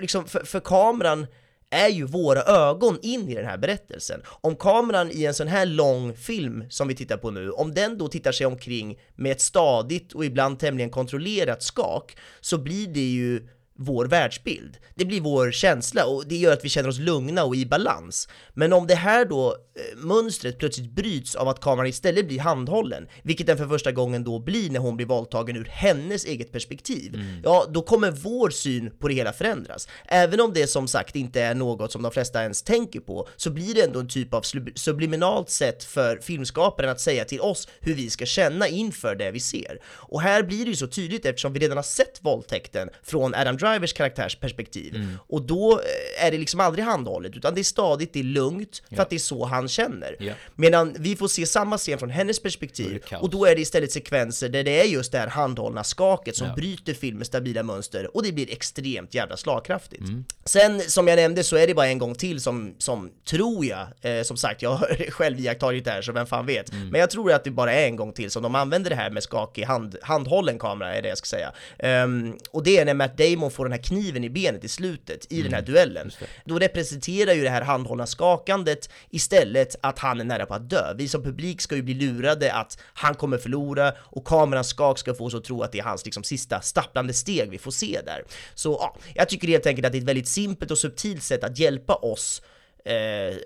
[0.00, 1.26] liksom för, för kameran
[1.70, 4.22] är ju våra ögon in i den här berättelsen.
[4.26, 7.98] Om kameran i en sån här lång film som vi tittar på nu, om den
[7.98, 13.10] då tittar sig omkring med ett stadigt och ibland tämligen kontrollerat skak, så blir det
[13.12, 13.48] ju
[13.78, 14.76] vår världsbild.
[14.94, 18.28] Det blir vår känsla och det gör att vi känner oss lugna och i balans.
[18.54, 23.06] Men om det här då eh, mönstret plötsligt bryts av att kameran istället blir handhållen,
[23.22, 27.12] vilket den för första gången då blir när hon blir våldtagen ur hennes eget perspektiv,
[27.44, 29.88] ja då kommer vår syn på det hela förändras.
[30.06, 33.50] Även om det som sagt inte är något som de flesta ens tänker på, så
[33.50, 37.68] blir det ändå en typ av sub- subliminalt sätt för filmskaparen att säga till oss
[37.80, 39.78] hur vi ska känna inför det vi ser.
[39.84, 43.56] Och här blir det ju så tydligt eftersom vi redan har sett våldtäkten från Adam
[43.64, 45.06] Drivers karaktärsperspektiv.
[45.28, 45.72] Och då
[46.18, 49.10] eh, är det liksom aldrig handhållet, utan det är stadigt, det är lugnt, för att
[49.10, 50.16] det är så han känner.
[50.18, 50.32] Ja.
[50.54, 54.48] Medan vi får se samma scen från hennes perspektiv, och då är det istället sekvenser
[54.48, 56.54] där det är just det här handhållna skaket som Ja.
[56.54, 60.00] bryter filmens stabila mönster, och det blir extremt jävla slagkraftigt.
[60.02, 60.24] Mm.
[60.44, 63.86] Sen, som jag nämnde, så är det bara en gång till som, som tror jag,
[64.02, 66.72] eh, som sagt, jag har själv iakttagit det här, så vem fan vet.
[66.72, 66.88] Mm.
[66.88, 69.10] Men jag tror att det bara är en gång till som de använder det här
[69.10, 71.52] med skakig hand, handhållen kamera, är det jag ska säga.
[71.78, 75.32] Ehm, och det är när Matt Damon får den här kniven i benet i slutet,
[75.32, 75.72] i den här Mm.
[75.72, 76.10] duellen.
[76.44, 80.94] Då representerar ju det här handhållna skakandet istället att han är nära på att dö.
[80.96, 85.14] Vi som publik ska ju bli lurade att han kommer förlora och kamerans skak ska
[85.14, 88.00] få oss att tro att det är hans liksom sista stapplande steg vi får se
[88.06, 88.22] där.
[88.54, 91.44] Så ja, jag tycker helt enkelt att det är ett väldigt simpelt och subtilt sätt
[91.44, 92.42] att hjälpa oss
[92.84, 92.94] eh,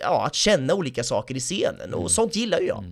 [0.00, 2.84] ja, att känna olika saker i scenen och sånt gillar ju jag.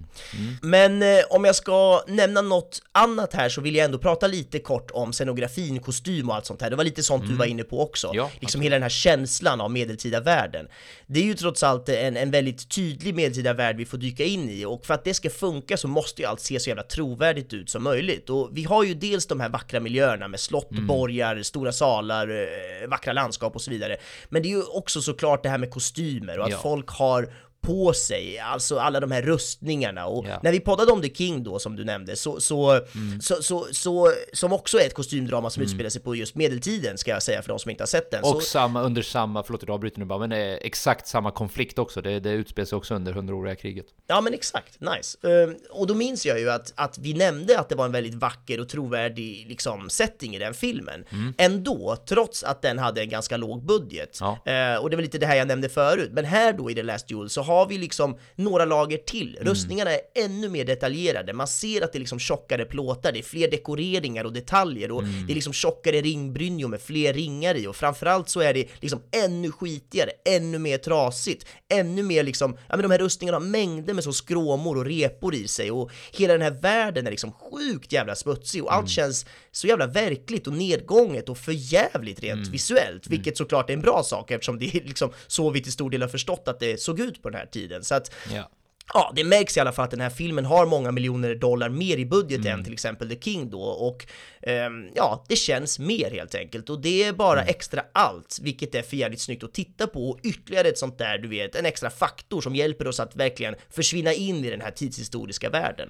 [0.63, 4.59] Men eh, om jag ska nämna något annat här så vill jag ändå prata lite
[4.59, 6.71] kort om scenografin, kostym och allt sånt här.
[6.71, 8.11] Det var lite sånt du var inne på också.
[8.15, 10.69] Ja, liksom hela den här känslan av medeltida världen.
[11.07, 14.51] Det är ju trots allt en, en väldigt tydlig medeltida värld vi får dyka in
[14.51, 17.53] i och för att det ska funka så måste ju allt se så jävla trovärdigt
[17.53, 18.31] ut som möjligt.
[18.31, 22.89] Och vi har ju dels de här vackra miljöerna med slott, borgar, stora salar, eh,
[22.89, 23.97] vackra landskap och så vidare.
[24.29, 26.59] Men det är ju också såklart det här med kostymer och att Ja.
[26.63, 27.29] folk har
[27.67, 30.41] på sig, alltså alla de här rustningarna och Ja.
[30.43, 33.21] när vi poddade om The King då som du nämnde, så, så, Mm.
[33.21, 37.11] så, så, så, som också är ett kostymdrama som utspelar sig på just medeltiden ska
[37.11, 38.21] jag säga för de som inte har sett den.
[38.23, 41.79] Och så, samma, under samma, förlåt jag avbryter nu bara, men är exakt samma konflikt
[41.79, 42.03] också.
[42.03, 43.87] Det, det utspelar sig också under hundraåriga kriget.
[44.07, 45.29] Ja men exakt, nice.
[45.29, 48.15] Ehm, och då minns jag ju att, att vi nämnde att det var en väldigt
[48.15, 51.05] vacker och trovärdig liksom, setting i den filmen.
[51.39, 54.19] Ändå, trots att den hade en ganska låg budget.
[54.21, 54.39] Ja.
[54.53, 56.83] Eh, och det var lite det här jag nämnde förut, men här då i The
[56.83, 59.39] Last Duel så har vi liksom några lager till.
[59.41, 63.23] Rustningarna är ännu mer detaljerade, man ser att det är liksom tjockare plåtar, det är
[63.23, 67.77] fler dekoreringar och detaljer och det är liksom tjockare ringbrynjor med fler ringar i och
[67.77, 72.83] framförallt så är det liksom ännu skitigare, ännu mer trasigt, ännu mer liksom, ja men
[72.83, 76.43] de här rustningarna har mängder med så skråmor och repor i sig och hela den
[76.43, 81.29] här världen är liksom sjukt jävla smutsig och allt känns så jävla verkligt och nedgånget
[81.29, 85.51] och förjävligt rent visuellt, vilket såklart är en bra sak eftersom det är liksom så
[85.51, 87.85] vi till stor del har förstått att det såg ut på den här tiden.
[87.85, 88.51] Så att Ja.
[88.95, 91.97] Ja, det märks i alla fall att den här filmen har många miljoner dollar mer
[91.97, 94.07] i budget än till exempel The King då och
[94.43, 98.83] ehm, ja, det känns mer helt enkelt och det är bara extra allt, vilket är
[98.83, 101.91] för jävligt snyggt att titta på och ytterligare ett sånt där, du vet, en extra
[101.91, 105.89] faktor som hjälper oss att verkligen försvinna in i den här tidshistoriska världen.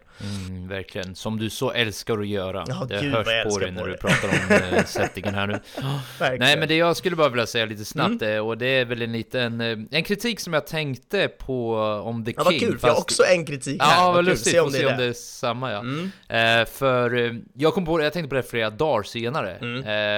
[0.48, 2.64] Mm, verkligen, som du så älskar att göra.
[2.68, 3.98] Ja, det gud, hörs på dig på när du det.
[3.98, 5.52] pratar om eh, settingen här nu.
[6.18, 6.38] Verkligen.
[6.40, 8.44] Nej men det jag skulle bara vilja säga lite snabbt Mm.
[8.46, 12.24] och det är väl en liten, eh, en kritik som jag tänkte på eh, om
[12.24, 12.60] The Ja, King.
[12.86, 14.04] Jag har också en kritik här.
[14.04, 14.52] Ja, vad lustigt.
[14.52, 15.84] Se Får se om det är samma ja.
[16.36, 19.52] Eh, för eh, jag kom på det, jag tänkte på det flera dagar senare.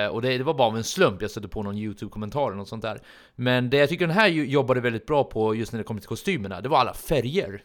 [0.04, 2.56] Eh, och det, det var bara av en slump, jag stötte på någon YouTube-kommentar eller
[2.56, 3.00] något sånt där.
[3.36, 6.08] Men det jag tycker den här jobbade väldigt bra på just när det kommer till
[6.08, 7.62] kostymerna, det var alla färger.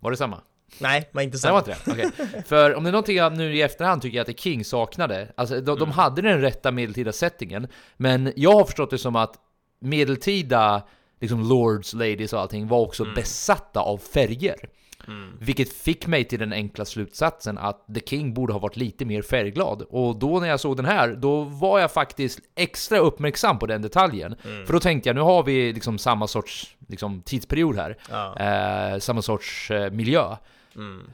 [0.00, 0.40] Var det samma?
[0.78, 2.10] Nej, var inte Nej, det var inte det?
[2.22, 2.42] Okej.
[2.46, 5.60] För om det är någonting jag nu i efterhand tycker jag att King saknade, alltså
[5.60, 9.34] de, de hade den rätta medeltida settingen, men jag har förstått det som att
[9.80, 10.82] medeltida
[11.22, 14.56] liksom lords, ladies och allting var också besatta av färger.
[15.38, 19.22] Vilket fick mig till den enkla slutsatsen att The King borde ha varit lite mer
[19.22, 19.82] färgglad.
[19.82, 23.82] Och då när jag såg den här, då var jag faktiskt extra uppmärksam på den
[23.82, 24.36] detaljen.
[24.66, 27.96] För då tänkte jag, nu har vi liksom samma sorts liksom, tidsperiod här.
[28.92, 30.36] Eh, samma sorts eh, miljö.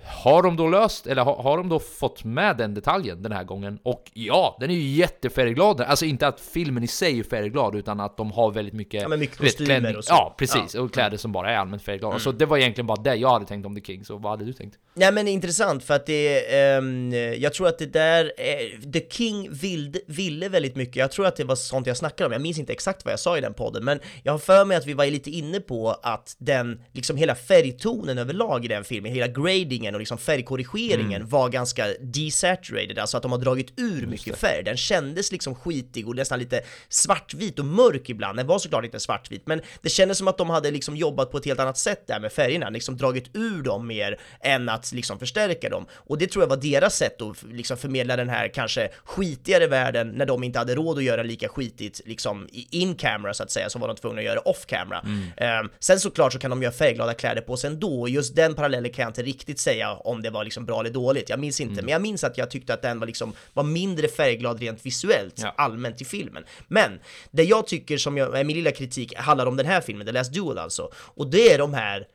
[0.05, 3.45] Har de då löst, eller har, har de då fått med den detaljen den här
[3.45, 3.79] gången?
[3.83, 5.81] Och ja, den är ju jättefärgglad.
[5.81, 9.03] Alltså inte att filmen i sig är färgglad, utan att de har väldigt mycket...
[9.03, 10.13] Ja, men mycket kostymer och så.
[10.13, 10.75] Ja, precis.
[10.75, 10.79] Ja.
[10.79, 10.85] Mm.
[10.87, 12.19] Och kläder som bara är allmänt färgglada.
[12.19, 14.45] Så det var egentligen bara det jag hade tänkt om The King, så vad hade
[14.45, 14.79] du tänkt?
[14.99, 19.49] Nej men intressant för att det, ehm, jag tror att det där, eh, The King
[19.51, 22.59] vill, ville väldigt mycket, jag tror att det var sånt jag snackade om, jag minns
[22.59, 24.95] inte exakt vad jag sa i den podden, men jag har för mig att vi
[24.95, 29.95] var lite inne på att den, liksom hela färgtonen överlag i den filmen, hela gradingen
[29.95, 34.77] och liksom färgkorrigeringen var ganska desaturated, alltså att de har dragit ur mycket färg, den
[34.77, 39.43] kändes liksom skitig och nästan lite svartvit och mörk ibland, den var såklart inte svartvit,
[39.47, 42.21] men det kändes som att de hade liksom jobbat på ett helt annat sätt där
[42.21, 45.87] med färgerna, liksom dragit ur dem mer än att liksom förstärka dem.
[45.93, 50.09] Och det tror jag var deras sätt att liksom förmedla den här kanske skitigare världen
[50.09, 53.71] när de inte hade råd att göra lika skitigt liksom in camera så att säga,
[53.71, 55.05] så var de tvungna att göra off camera.
[55.37, 58.55] Ehm, sen såklart så kan de göra färgglada kläder på sig ändå, och just den
[58.55, 61.61] parallellen kan jag inte riktigt säga om det var liksom bra eller dåligt, jag minns
[61.61, 64.87] inte, men jag minns att jag tyckte att den var liksom, var mindre färgglad rent
[64.87, 65.55] visuellt Ja.
[65.57, 66.45] allmänt i filmen.
[66.69, 70.13] Men det jag tycker som jag, min lilla kritik handlar om den här filmen, The
[70.13, 72.07] Last Duel alltså, och det är de här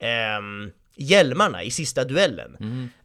[0.00, 2.56] ehm, hjälmarna i sista duellen.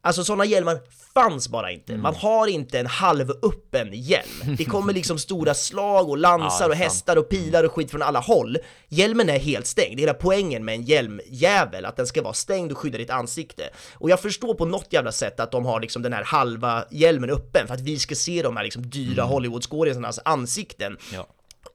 [0.01, 0.79] Alltså sådana hjälmar
[1.13, 1.97] fanns bara inte.
[1.97, 4.55] Man har inte en halvöppen hjälm.
[4.57, 8.01] Det kommer liksom stora slag och lansar Ja, och hästar och pilar och skit från
[8.01, 8.57] alla håll.
[8.89, 9.99] Hjälmen är helt stängd.
[9.99, 13.69] Hela poängen med en hjälmjävel, att den ska vara stängd och skydda ditt ansikte.
[13.93, 17.29] Och jag förstår på något jävla sätt att de har liksom den här halva hjälmen
[17.29, 20.97] öppen för att vi ska se de här liksom dyra Hollywoodskådisarnas ansikten.
[21.13, 21.27] Ja.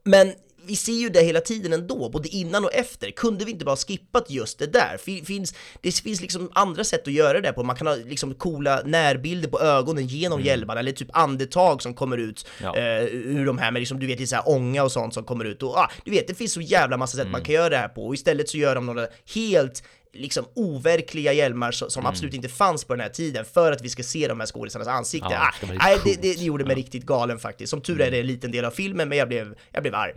[0.04, 0.32] Men
[0.66, 3.10] vi ser ju det hela tiden ändå, både innan och efter.
[3.10, 4.96] Kunde vi inte bara skippat just det där?
[5.04, 7.62] Fin- Finns, det finns liksom andra sätt att göra det på.
[7.62, 12.16] Man kan ha liksom coola närbilder på ögonen genom hjälmarna, eller typ andetag som kommer
[12.18, 12.76] ut Ja.
[12.76, 15.14] eh, ur de här med liksom, du vet, det är så här ånga och sånt
[15.14, 15.62] som kommer ut.
[15.62, 17.88] Och ah, du vet, det finns så jävla massa sätt man kan göra det här
[17.88, 18.06] på.
[18.06, 19.82] Och istället så gör de några helt
[20.20, 23.88] liksom overkliga hjälmar som, som absolut inte fanns på den här tiden för att vi
[23.88, 25.30] ska se de här skådisarnas ansikten.
[25.32, 27.70] Ja, ah, nej, det, det, det gjorde mig riktigt galen faktiskt.
[27.70, 30.12] Som tur är det en liten del av filmen, men jag blev, jag blev arg.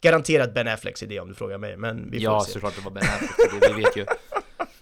[0.00, 2.52] Garanterat Ben Afflecks idé om du frågar mig, men vi får Ja, se.
[2.52, 4.06] såklart det var Ben Affleck, det, vi vet ju.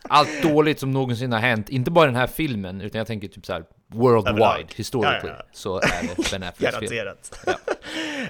[0.02, 3.46] Allt dåligt som någonsin har hänt, inte bara den här filmen, utan jag tänker typ
[3.46, 4.72] så här worldwide, Överlag.
[4.76, 5.44] historically, Ja, ja, ja.
[5.52, 6.88] så är det Ben Afflecks fel.
[6.90, 7.32] Garanterat.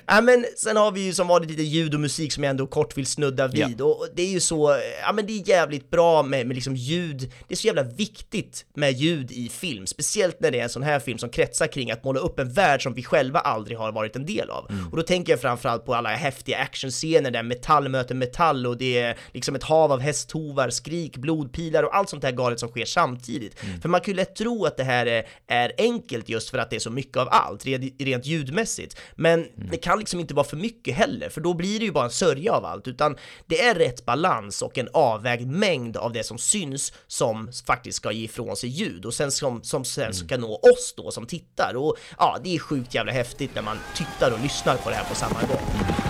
[0.07, 0.21] Ja.
[0.21, 2.97] Men sen har vi ju som vanligt lite ljud och musik som jag ändå kort
[2.99, 6.47] vill snudda vid och det är ju så, ja men det är jävligt bra med,
[6.47, 10.59] med liksom ljud, det är så jävla viktigt med ljud i film, speciellt när det
[10.59, 13.03] är en sån här film som kretsar kring att måla upp en värld som vi
[13.03, 14.71] själva aldrig har varit en del av.
[14.91, 18.99] Och då tänker jag framförallt på alla häftiga actionscener där metall möter metall och det
[18.99, 22.85] är liksom ett hav av hästhovar, skrik, blodpilar och allt sånt här galet som sker
[22.85, 23.59] samtidigt.
[23.83, 26.71] För man kan ju lätt tro att det här är, är enkelt just för att
[26.71, 27.67] det är så mycket av allt,
[27.99, 28.99] rent, ljudmässigt.
[29.15, 32.05] Men det kan liksom inte vara för mycket heller, för då blir det ju bara
[32.05, 36.25] en sörja av allt, utan det är rätt balans och en avvägd mängd av det
[36.25, 40.37] som syns som faktiskt ska ge ifrån sig ljud och sen som, som sen ska
[40.37, 41.77] nå oss då som tittar.
[41.77, 45.05] Och ja, det är sjukt jävla häftigt när man tittar och lyssnar på det här
[45.05, 46.10] på samma gång.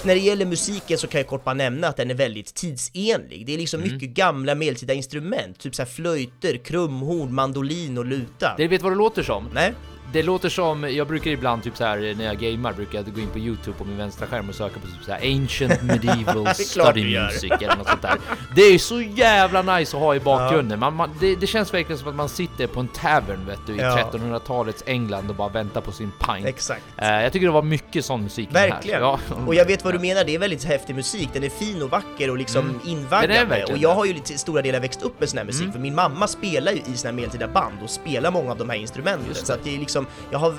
[0.00, 2.54] Och när det gäller musiken så kan jag kort bara nämna att den är väldigt
[2.54, 3.46] tidsenlig.
[3.46, 8.54] Det är liksom mycket gamla medeltida instrument, typ så här flöjter, krumhorn, mandolin och luta.
[8.56, 9.48] Det vet vad det låter som?
[9.54, 9.74] Nej?
[10.12, 13.20] Det låter som, jag brukar ibland typ så här när jag gamer brukar jag gå
[13.20, 16.54] in på Youtube på min vänstra skärm och söka på typ så här Ancient Medieval
[16.54, 17.18] Study.
[17.18, 18.18] Music eller något sånt där.
[18.56, 20.78] Det är så jävla nice att ha i bakgrunden.
[20.78, 23.74] Man, man, det, det känns verkligen som att man sitter på en tavern vet du,
[23.74, 24.10] i Ja.
[24.12, 26.46] 1300-talets England och bara väntar på sin pint.
[26.46, 26.82] Exakt.
[26.96, 29.02] Eh, jag tycker det var mycket sån musik Verkligen!
[29.02, 29.18] Här.
[29.30, 29.36] Ja.
[29.46, 31.90] Och jag vet vad du menar, det är väldigt häftig musik, den är fin och
[31.90, 33.64] vacker och liksom är invaggande.
[33.64, 35.94] Och jag har ju lite stora delar växt upp med sån här musik, för min
[35.94, 39.34] mamma spelar ju i här medeltida band och spelar många av de här instrumenten.
[39.34, 39.99] Så att det är liksom,
[40.30, 40.54] jag har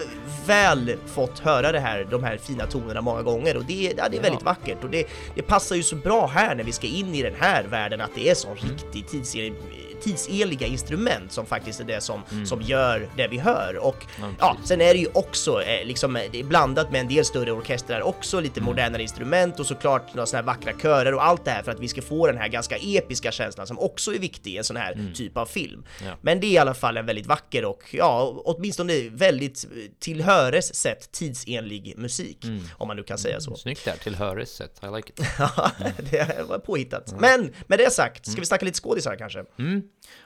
[0.48, 4.18] väl fått höra det här, de här fina tonerna många gånger och det, ja, det
[4.18, 7.16] är väldigt vackert och det, det passar ju så bra här när vi ska in
[7.16, 11.84] i den här världen att det är sån riktig tidsenlig tidsenliga instrument som faktiskt är
[11.84, 13.78] det som, som gör det vi hör.
[13.78, 14.06] Och
[14.40, 18.02] ja, sen är det ju också eh, liksom, eh, blandat med en del större orkestrar
[18.02, 21.64] också, lite modernare instrument och såklart några såna här vackra körer och allt det här
[21.64, 24.58] för att vi ska få den här ganska episka känslan som också är viktig i
[24.58, 25.86] en sån här typ av film.
[26.06, 26.12] Ja.
[26.22, 30.22] Men det är i alla fall en väldigt vacker och ja, åtminstone väldigt eh, till
[30.22, 32.46] höres sätt tidsenlig musik,
[32.78, 33.56] om man nu kan säga så.
[33.56, 34.80] Snyggt där, till höressätt.
[34.84, 35.22] I like it.
[35.38, 35.72] Ja,
[36.12, 37.16] det var påhittat.
[37.20, 39.44] Men med det sagt, ska vi snacka lite skådisar kanske?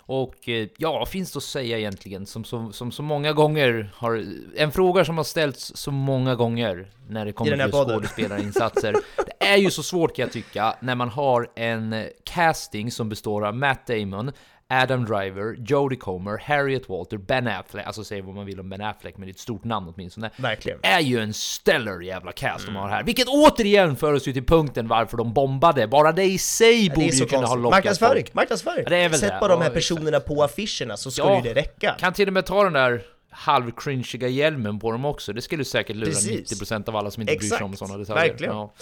[0.08, 2.26] Och eh, ja, finns det att säga egentligen?
[2.26, 4.26] Som, som, som så många gånger har...
[4.56, 8.96] En fråga som har ställts så många gånger när det kommer till skådespelarinsatser.
[9.40, 13.46] det är ju så svårt kan jag tycka, när man har en casting som består
[13.46, 14.32] av Matt Damon,
[14.70, 18.82] Adam Driver, Jodie Comer, Harriet Walter, Ben Affleck, alltså säg vad man vill om Ben
[18.82, 20.30] Affleck, men det är ett stort namn åtminstone.
[20.38, 20.80] Verkligen.
[20.84, 23.04] är ju en stellar jävla cast de har här.
[23.04, 25.88] Vilket återigen för oss ju till punkten varför de bombade.
[25.88, 27.64] Bara det i sig Det borde ju så kunna ha konstigt.
[27.64, 28.34] lockat Marknadsföring, folk.
[28.34, 28.84] marknadsföring!
[28.84, 29.38] Ja, det är väl Sätt det.
[29.40, 31.96] bara de här Ja, personerna på affischerna så skulle ju det räcka.
[32.00, 35.34] Kan till och med ta den där halvcringiga hjälmen på dem också.
[35.34, 36.62] Det skulle säkert lura Precis.
[36.62, 37.80] 90% av alla som inte bryr sig om Exakt.
[37.90, 38.30] sådana detaljer.
[38.30, 38.56] Verkligen.
[38.56, 38.74] Ja.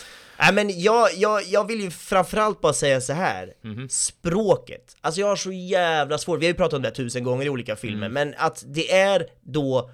[0.43, 3.53] Nej men jag, jag, jag vill ju framförallt bara säga så här.
[3.63, 3.89] Mhm.
[3.89, 4.95] språket.
[5.01, 7.45] Alltså jag har så jävla svårt, vi har ju pratat om det här tusen gånger
[7.45, 8.13] i olika filmer, Mm.
[8.13, 9.89] men att det är då,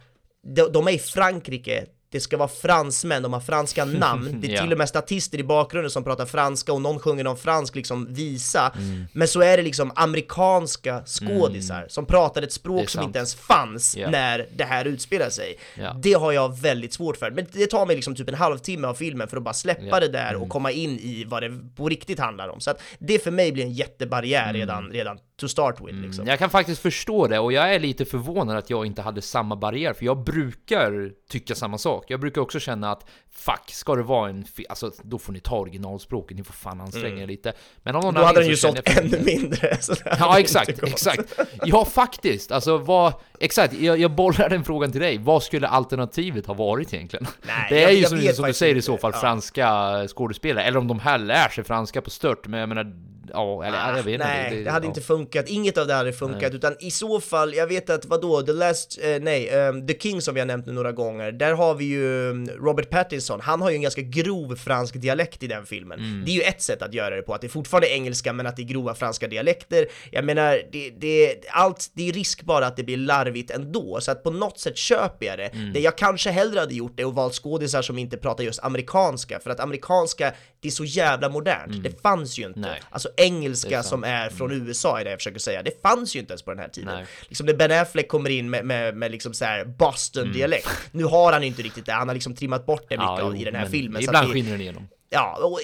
[0.55, 4.61] de, de är i Frankrike, det ska vara fransmän, de har franska namn, det är
[4.61, 8.13] till och med statister i bakgrunden som pratar franska och någon sjunger någon fransk liksom
[8.13, 9.05] visa, Mm.
[9.13, 13.97] men så är det liksom amerikanska skådisar som pratar ett språk som inte ens fanns
[13.97, 14.09] Ja.
[14.09, 15.55] när det här utspelar sig.
[15.77, 15.93] Ja.
[16.01, 18.93] Det har jag väldigt svårt för, men det tar mig liksom typ en halvtimme av
[18.93, 20.41] filmen för att bara släppa det där Mm.
[20.41, 22.59] och komma in i vad det på riktigt handlar om.
[22.59, 26.21] Så att det för mig blir en jättebarriär redan, redan to start with liksom.
[26.21, 26.27] Mm.
[26.29, 29.55] Jag kan faktiskt förstå det och jag är lite förvånad att jag inte hade samma
[29.55, 32.05] barriär för jag brukar tycka samma sak.
[32.07, 35.55] Jag brukar också känna att fuck, ska det vara en alltså då får ni ta
[35.59, 37.53] originalspråket, ni får fan anstränga er lite.
[37.77, 39.77] Men av någon Då hade den ju så sålt ännu mindre.
[39.81, 41.39] så Ja exakt, exakt.
[41.65, 45.17] Ja faktiskt, alltså vad, exakt, jag, jag bollar den frågan till dig.
[45.17, 47.27] Vad skulle alternativet ha varit egentligen?
[47.41, 48.85] Nej, det är jag- ju jag som, som du säger i inte.
[48.85, 49.19] så fall Ja.
[49.19, 52.93] franska skådespelare, eller om de här lär sig franska på stört, men jag menar,
[53.33, 54.25] ja, eller jag vet inte.
[54.25, 54.89] Ah, Nej, det hade ja.
[54.89, 55.49] inte funkat.
[55.49, 56.55] Inget av det hade funkat, Nej.
[56.55, 60.21] utan i så fall, jag vet att vadå, The Last, eh, nej, ehm, The King
[60.21, 63.61] som vi har nämnt nu några gånger, där har vi ju mm, Robert Pattinson, han
[63.61, 65.99] har ju en ganska grov fransk dialekt i den filmen.
[65.99, 66.25] Mm.
[66.25, 68.47] Det är ju ett sätt att göra det på, att det är fortfarande engelska men
[68.47, 69.87] att det är grova franska dialekter.
[70.11, 74.11] Jag menar, det, det, allt, det är risk bara att det blir larvigt ändå, så
[74.11, 75.47] att på något sätt köper jag det.
[75.47, 75.73] Mm.
[75.73, 79.39] Det jag kanske hellre hade gjort det och valt skådisar som inte pratar just amerikanska,
[79.39, 81.83] för att amerikanska, det är så jävla modernt.
[81.83, 82.59] Det fanns ju inte.
[82.59, 82.69] Mm.
[82.69, 82.81] Nej.
[82.89, 85.63] Alltså Det engelska som är från USA är det jag försöker säga.
[85.63, 86.95] Det fanns ju inte ens på den här tiden.
[86.95, 87.05] Nej.
[87.27, 90.69] Liksom när Ben Affleck kommer in med, med, med liksom så här Boston-dialekt.
[90.91, 93.19] Nu har han ju inte riktigt det, han har liksom trimmat bort det mycket Mm.
[93.19, 94.01] Ja, av, jo, i den här men filmen.
[94.03, 94.87] Ibland skiner den igenom.
[95.09, 95.59] Ja, och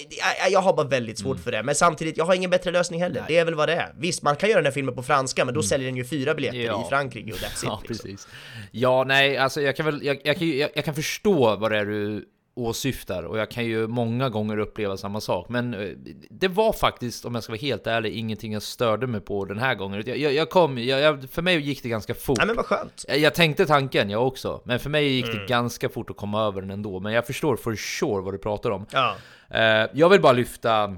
[0.52, 3.24] jag, har bara väldigt svårt för det, men samtidigt, jag har ingen bättre lösning heller.
[3.28, 3.94] Det är väl vad det är.
[3.98, 6.34] Visst, man kan göra den här filmen på franska, men då säljer den ju fyra
[6.34, 6.86] biljetter Ja.
[6.86, 7.64] i Frankrike och that's it.
[7.64, 8.04] Ja, liksom.
[8.08, 8.28] precis.
[8.72, 11.86] Ja, nej, alltså jag kan väl, jag, jag, jag, jag kan förstå vad det är
[11.86, 12.26] du
[12.56, 15.50] åsyftar och jag kan ju många gånger uppleva samma sak.
[15.50, 15.90] Men eh,
[16.30, 19.60] det var faktiskt, om jag ska vara helt ärlig, ingenting jag störde mig på den
[19.60, 20.04] här gången.
[20.06, 22.38] Jag, jag, jag kom, jag, för mig gick det ganska fort.
[22.38, 23.06] Nej men vad skönt.
[23.08, 24.62] Jag tänkte tanken, jag också.
[24.64, 25.48] Men för mig gick det Mm.
[25.48, 27.00] ganska fort att komma över den ändå.
[27.00, 28.86] Men jag förstår for sure vad du pratar om.
[28.92, 29.16] Ja.
[29.50, 30.96] Eh, jag vill bara lyfta,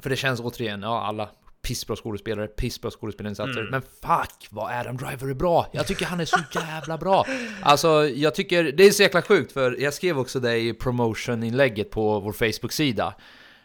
[0.00, 1.28] för det känns återigen, ja alla
[1.64, 3.60] pissbra skådespelare, pissbra skådespelarinsatser.
[3.60, 3.70] Mm.
[3.70, 5.66] Men fuck vad Adam Driver är bra!
[5.72, 7.26] Jag tycker han är så jävla bra!
[7.62, 11.90] Alltså jag tycker, det är så jäkla sjukt för jag skrev också det i promotion-inlägget
[11.90, 13.14] på vår Facebook-sida.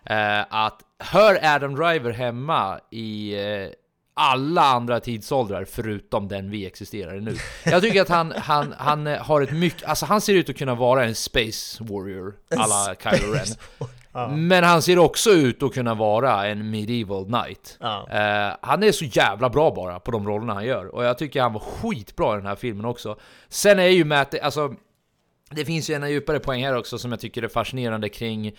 [0.06, 3.70] Eh, att hör Adam Driver hemma i eh,
[4.14, 7.36] alla andra tidsåldrar förutom den vi existerar i nu.
[7.66, 10.76] Jag tycker att han, han, han har ett mycket, alltså han ser ut att kunna
[10.76, 13.45] vara en Space Warrior alla Kylo Ren.
[14.30, 17.78] Men han ser också ut att kunna vara en Medieval Knight.
[17.80, 18.07] Ja.
[18.10, 20.95] Eh, han är så jävla bra bara på de rollerna han gör.
[20.95, 23.20] Och jag tycker han var skitbra i den här filmen också.
[23.47, 24.74] Sen är ju Matt, alltså...
[25.51, 28.51] Det finns ju en djupare poäng här också som jag tycker är fascinerande kring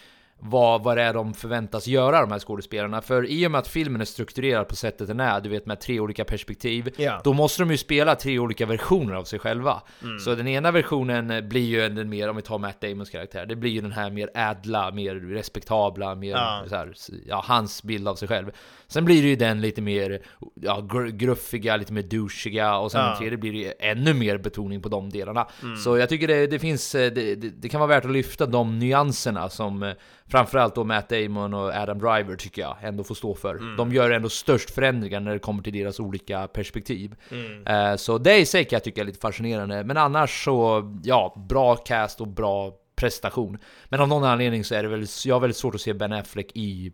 [0.43, 3.01] vad, vad det är de förväntas göra, de här skådespelarna.
[3.03, 5.80] För i och med att filmen är strukturerad på sättet den är, du vet med
[5.80, 7.20] tre olika perspektiv, Ja.
[7.24, 9.82] då måste de ju spela tre olika versioner av sig själva.
[10.03, 10.18] Mm.
[10.18, 13.57] Så den ena versionen blir ju den mer, om vi tar Matt Damons karaktär, det
[13.57, 16.64] blir ju den här mer ädla, mer respektabla, mer Ja.
[16.68, 16.93] så här,
[17.26, 18.51] ja, hans bild av sig själv.
[18.86, 20.22] Sen blir det ju den lite mer
[20.55, 23.07] ja, gr- gruffiga, lite mer douchiga och sen Ja.
[23.09, 25.47] den tredje blir det ju ännu mer betoning på de delarna.
[25.62, 25.76] Mm.
[25.76, 28.47] Så jag tycker det, det finns, eh, det, det, det kan vara värt att lyfta
[28.47, 29.93] de nyanserna som eh,
[30.30, 33.54] framförallt då Matt Damon och Adam Driver tycker jag ändå får stå för.
[33.54, 33.76] Mm.
[33.76, 37.14] De gör ändå störst förändringar när det kommer till deras olika perspektiv.
[37.30, 37.66] Mm.
[37.66, 39.84] Eh, Så det i sig kan jag tycka är lite fascinerande.
[39.84, 43.58] Men annars så, ja, bra cast och bra prestation.
[43.88, 46.12] Men av någon anledning så är det väl, jag har väldigt svårt att se Ben
[46.12, 46.92] Affleck i,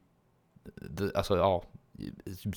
[1.15, 1.65] alltså ja,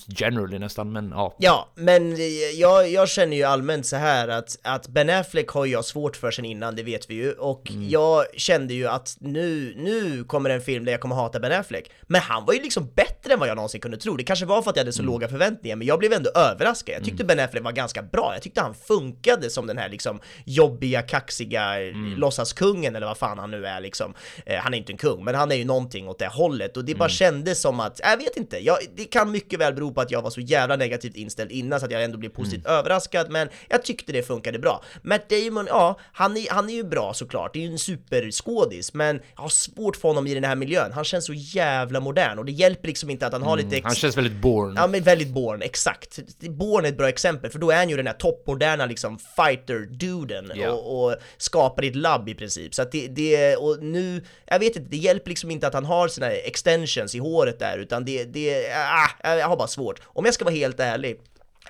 [0.08, 1.36] generally nästan, men ja.
[1.38, 2.16] Ja, men
[2.58, 6.30] jag, jag känner ju allmänt så här att, att Ben Affleck har jag svårt för
[6.30, 7.88] sen innan, det vet vi ju, och Mm.
[7.88, 11.90] jag kände ju att nu, nu kommer en film där jag kommer hata Ben Affleck.
[12.02, 14.16] Men han var ju liksom bättre än vad jag någonsin kunde tro.
[14.16, 15.12] Det kanske var för att jag hade så Mm.
[15.12, 16.94] låga förväntningar, men jag blev ändå överraskad.
[16.94, 18.30] Jag tyckte Ben Affleck var ganska bra.
[18.34, 22.14] Jag tyckte han funkade som den här liksom jobbiga, kaxiga Mm.
[22.16, 24.14] låtsaskungen eller vad fan han nu är liksom.
[24.46, 26.84] Eh, han är inte en kung, men han är ju någonting åt det hållet och
[26.84, 26.98] det Mm.
[26.98, 30.10] bara kändes som att, jag vet inte, jag, det kan mycket väl bero på att
[30.10, 32.78] jag var så jävla negativt inställd innan så att jag ändå blev positivt Mm.
[32.78, 34.82] överraskad, men jag tyckte det funkade bra.
[35.02, 38.94] Matt Damon, ja, han är, han är ju bra såklart, det är ju en superskådis,
[38.94, 40.92] men jag har svårt för honom i den här miljön.
[40.92, 43.84] Han känns så jävla modern och det hjälper liksom inte att han har lite ex-
[43.84, 44.74] Han känns väldigt born.
[44.76, 46.18] Ja men väldigt Bourne, exakt.
[46.40, 50.52] Bourne är ett bra exempel, för då är han ju den här toppmoderna liksom fighter-duden
[50.54, 50.70] Ja.
[50.70, 52.74] och, och skapar ett labb i princip.
[52.74, 55.84] Så att det, det, och nu, jag vet inte, det hjälper liksom inte att han
[55.84, 60.00] har sina extensions i håret där, utan det, det, ah, jag har bara svårt.
[60.04, 61.20] Om jag ska vara helt ärlig,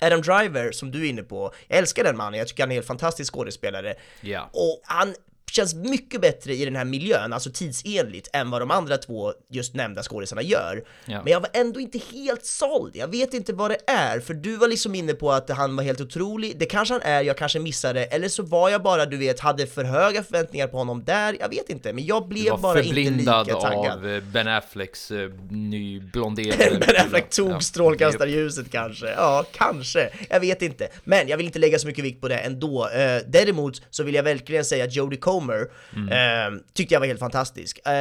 [0.00, 2.74] Adam Driver, som du är inne på, jag älskar den mannen, jag tycker han är
[2.74, 3.94] en helt fantastisk skådespelare.
[4.20, 4.50] Ja.
[4.52, 5.14] Och han
[5.50, 9.74] känns mycket bättre i den här miljön, alltså tidsenligt, än vad de andra två just
[9.74, 10.84] nämnda skådisarna gör.
[11.06, 11.22] Ja.
[11.24, 14.56] Men jag var ändå inte helt såld, jag vet inte vad det är, för du
[14.56, 17.58] var liksom inne på att han var helt otrolig, det kanske han är, jag kanske
[17.58, 21.36] missade, eller så var jag bara, du vet, hade för höga förväntningar på honom där,
[21.40, 23.98] jag vet inte, men jag Du blev var bara inte förblindad lika taggad.
[23.98, 26.78] av eh, Ben Afflecks eh, nyblonderade...
[26.86, 27.60] Ben Affleck tog Ja.
[27.60, 30.88] strålkastarljuset kanske, ja kanske, jag vet inte.
[31.04, 32.88] Men jag vill inte lägga så mycket vikt på det ändå.
[32.88, 37.20] Eh, däremot så vill jag verkligen säga att Jodie Comer eh, tyckte jag var helt
[37.20, 37.80] fantastisk.
[37.86, 37.92] Eh,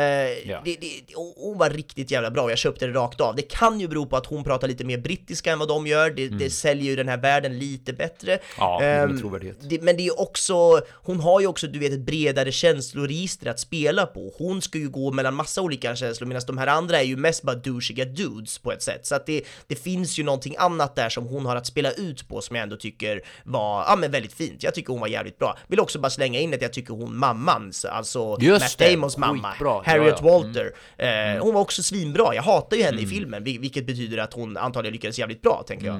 [0.49, 0.61] Ja.
[0.65, 3.35] det, det, hon- var riktigt jävla bra, jag köpte det rakt av.
[3.35, 6.09] Det kan ju bero på att hon pratar lite mer brittiska än vad de gör,
[6.09, 8.39] det, det säljer ju den här världen lite bättre.
[8.57, 8.79] Ja,
[9.19, 9.57] trovärdighet.
[9.69, 13.59] det, men det är också, hon har ju också du vet ett bredare känsloregister att
[13.59, 14.33] spela på.
[14.37, 17.43] Hon ska ju gå mellan massa olika känslor medan de här andra är ju mest
[17.43, 19.05] bara douchiga dudes på ett sätt.
[19.05, 22.27] Så att det, det finns ju någonting annat där som hon har att spela ut
[22.27, 24.63] på som jag ändå tycker var, ja men väldigt fint.
[24.63, 25.57] Jag tycker hon var jävligt bra.
[25.67, 28.91] Vill också bara slänga in att jag tycker hon mamman, så- alltså Just Matt det,
[28.91, 29.81] Damons mamma, skitbra.
[29.85, 30.31] Harriet Ja, ja.
[30.37, 30.71] Walter.
[30.97, 32.35] Eh, hon var också svinbra.
[32.35, 35.63] Jag hatar ju henne i filmen, vil- vilket betyder att hon antagligen lyckades jävligt bra,
[35.67, 35.95] tänker jag.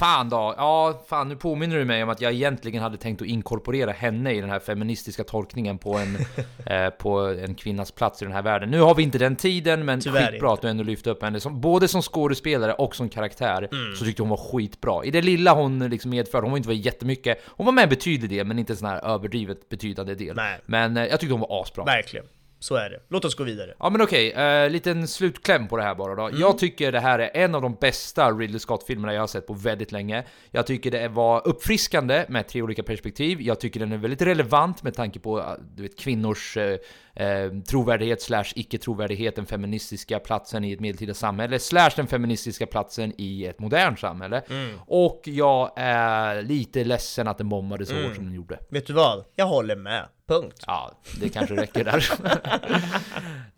[0.00, 3.28] Fan då, ja fan nu påminner du mig om att jag egentligen hade tänkt att
[3.28, 6.16] inkorporera henne i den här feministiska tolkningen på en,
[6.66, 8.70] eh, på en kvinnas plats i den här världen.
[8.70, 11.40] Nu har vi inte den tiden, men Tyvärr skitbra att du ändå lyfte upp henne.
[11.40, 15.04] Som, både som skådespelare och som karaktär så tyckte hon var skitbra.
[15.04, 17.90] I det lilla hon liksom medförde, hon var inte var jättemycket, hon var med en
[17.90, 20.36] betydlig del men inte en sån här överdrivet betydande del.
[20.36, 20.60] Nej.
[20.66, 21.84] Men eh, jag tyckte hon var asbra.
[21.84, 22.26] Verkligen.
[22.62, 23.00] Så är det.
[23.08, 23.74] Låt oss gå vidare.
[23.78, 26.26] Ja men okej, eh, liten slutkläm på det här bara då.
[26.28, 26.40] Mm.
[26.40, 29.54] Jag tycker det här är en av de bästa Ridley Scott-filmerna jag har sett på
[29.54, 30.24] väldigt länge.
[30.50, 33.40] Jag tycker det var uppfriskande med tre olika perspektiv.
[33.42, 35.44] Jag tycker den är väldigt relevant med tanke på eh,
[35.74, 36.78] du vet, kvinnors eh,
[37.14, 43.12] eh, trovärdighet slash icke-trovärdighet, den feministiska platsen i ett medeltida samhälle, slash den feministiska platsen
[43.18, 44.42] i ett modernt samhälle.
[44.50, 44.78] Mm.
[44.86, 48.04] Och jag är lite ledsen att den bombade så Mm.
[48.06, 48.58] hårt som den gjorde.
[48.70, 49.24] Vet du vad?
[49.36, 50.08] Jag håller med.
[50.30, 50.62] Punkt.
[50.66, 52.04] Ja, det kanske räcker där.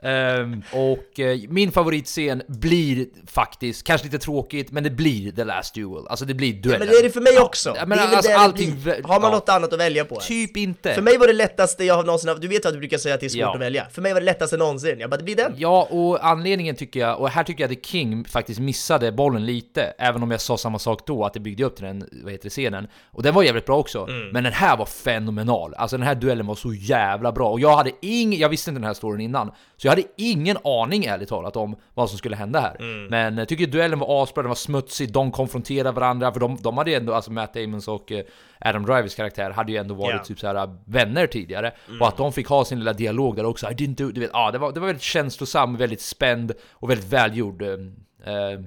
[0.05, 5.75] Ehm, och eh, min favoritscen blir faktiskt, kanske lite tråkigt, men det blir The Last
[5.75, 6.07] Duel.
[6.09, 6.79] Alltså det blir Ja, duellen.
[6.79, 7.75] men det är det för mig också.
[7.77, 8.71] Ja, men det är väl alltså allting...
[9.05, 10.17] Har man ja, något annat att välja på?
[10.17, 10.95] Typ inte.
[10.95, 13.21] För mig var det lättaste jag någonsin haft, du vet att du brukar säga att
[13.21, 13.55] det är svårt Ja.
[13.55, 13.87] att välja.
[13.93, 14.97] För mig var det lättaste någonsin.
[15.01, 15.55] Jag bara, det blir den.
[15.57, 19.47] Ja, och anledningen tycker jag, och här tycker jag att The King faktiskt missade bollen
[19.47, 22.33] lite, även om jag sa samma sak då, att det byggde upp till den, vad
[22.33, 22.87] heter det, scenen.
[23.11, 24.29] Och den var jävligt bra också, Mm.
[24.29, 25.75] men den här var fenomenal.
[25.75, 28.81] Alltså den här duellen var så jävla bra, och jag hade ing, jag visste inte
[28.81, 32.37] den här storyn innan, så jag hade ingen aning ärligt talat om vad som skulle
[32.37, 32.77] hända här.
[32.81, 33.07] Mm.
[33.07, 36.79] Men jag tycker duellen var asbra, den var smutsig, de konfronterade varandra, för de, de
[36.79, 38.25] hade ju ändå, alltså Matt Damons och eh,
[38.61, 40.25] Adam Drivers karaktär hade ju ändå varit Ja.
[40.25, 42.01] typ så här vänner tidigare, Mm.
[42.03, 44.31] och att de fick ha sin lilla dialog där också, I didn't do, du vet,
[44.33, 47.69] ja, det var, det var väldigt känslosam, väldigt spänd och väldigt välgjord eh,
[48.25, 48.61] eh,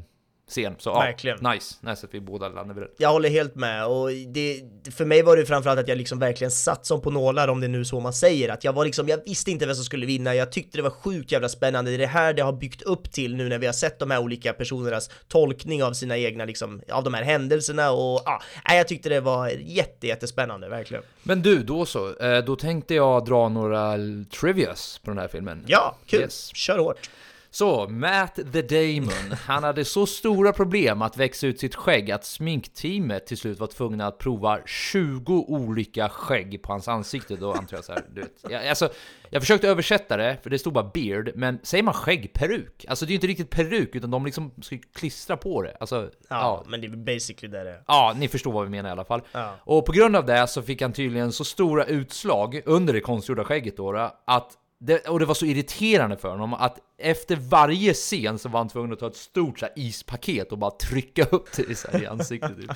[0.48, 0.76] scen.
[0.78, 1.38] Så ja, Verkligen.
[1.54, 2.94] nice, nice att vi båda landade vid det.
[2.98, 6.52] Jag håller helt med och det, för mig var det framförallt att jag liksom verkligen
[6.52, 9.20] satt som på nålar om det nu så man säger att jag var liksom, jag
[9.26, 11.98] visste inte vem som skulle vinna, jag tyckte det var sjukt jävla spännande, det är
[11.98, 14.54] det här det har byggt upp till nu när vi har sett de här olika
[14.54, 19.22] personernas tolkning av sina egna liksom, av de här händelserna och ja, jag tyckte det
[19.22, 21.04] var jätte, jättespännande, verkligen.
[21.24, 22.18] Men du, då så.
[22.18, 23.96] Eh, Då tänkte jag dra några
[24.40, 25.64] trivias på den här filmen.
[25.68, 26.22] Ja, kul!
[26.22, 26.56] Yes.
[26.56, 27.10] Kör hårt!
[27.56, 32.26] Så, Matt the Damon, han hade så stora problem att växa ut sitt skägg att
[32.26, 37.36] sminkteamet till slut var tvungna att prova 20 olika skägg på hans ansikte.
[37.36, 38.46] Då antar jag så här, du vet.
[38.50, 38.90] Jag, alltså,
[39.30, 42.86] jag försökte översätta det, för det stod bara beard, men säger man skägg, peruk?
[42.88, 45.78] Alltså det är ju inte riktigt peruk, utan de liksom ska klistra på det.
[45.80, 46.64] Alltså, Ja, ja.
[46.68, 47.84] men det är basically det det är.
[47.88, 49.22] Ja, ni förstår vad vi menar i alla fall.
[49.32, 49.56] Ja.
[49.60, 53.44] Och på grund av det så fick han tydligen så stora utslag under det konstgjorda
[53.44, 58.40] skägget då, att det, och det var så irriterande för honom att efter varje scen
[58.40, 61.52] så var han tvungen att ta ett stort så här, ispaket och bara trycka upp
[61.56, 62.58] det så här, i ansiktet.
[62.58, 62.72] Typ.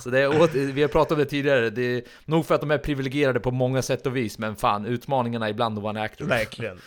[0.00, 2.70] Så det är, vi har pratat om det tidigare, det är nog för att de
[2.70, 6.24] är privilegierade på många sätt och vis, men fan, utmaningarna ibland att vara en actor.
[6.24, 6.80] Verkligen.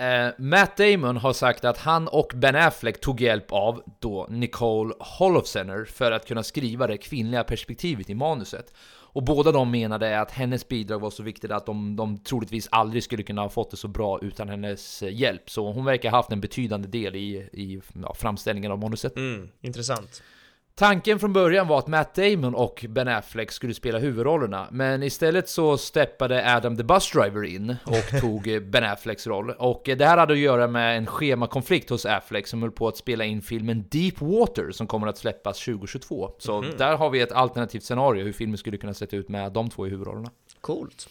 [0.00, 4.94] Eh, Matt Damon har sagt att han och Ben Affleck tog hjälp av då Nicole
[4.98, 8.74] Holofcener för att kunna skriva det kvinnliga perspektivet i manuset.
[9.12, 13.02] Och båda de menade att hennes bidrag var så viktigt att de, de troligtvis aldrig
[13.02, 15.50] skulle kunna ha fått det så bra utan hennes hjälp.
[15.50, 19.16] Så hon verkar ha haft en betydande del i, i ja, framställningen av manuset.
[19.16, 20.22] Mm, intressant.
[20.80, 25.48] Tanken från början var att Matt Damon och Ben Affleck skulle spela huvudrollerna, men istället
[25.48, 29.50] så steppade Adam the Bus Driver in och tog Ben Afflecks roll.
[29.50, 32.96] Och det här hade att göra med en schemakonflikt hos Affleck som höll på att
[32.96, 36.30] spela in filmen Deep Water som kommer att släppas 2022.
[36.38, 36.76] Så Mhm.
[36.78, 39.86] där har vi ett alternativt scenario hur filmen skulle kunna se ut med de två
[39.86, 40.30] i huvudrollerna.
[40.60, 41.08] Coolt.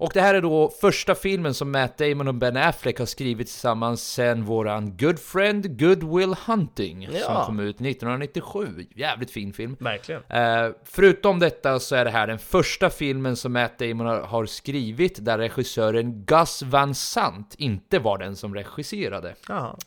[0.00, 3.46] Och det här är då första filmen som Matt Damon och Ben Affleck har skrivit
[3.46, 7.44] tillsammans sen våran Good Friend Good Will Hunting som Ja.
[7.46, 8.86] kom ut 1997.
[8.94, 9.76] Jävligt fin film.
[9.80, 10.22] Verkligen.
[10.28, 14.46] Eh, förutom detta så är det här den första filmen som Matt Damon har, har
[14.46, 19.34] skrivit där regissören Gus Van Sant inte var den som regisserade.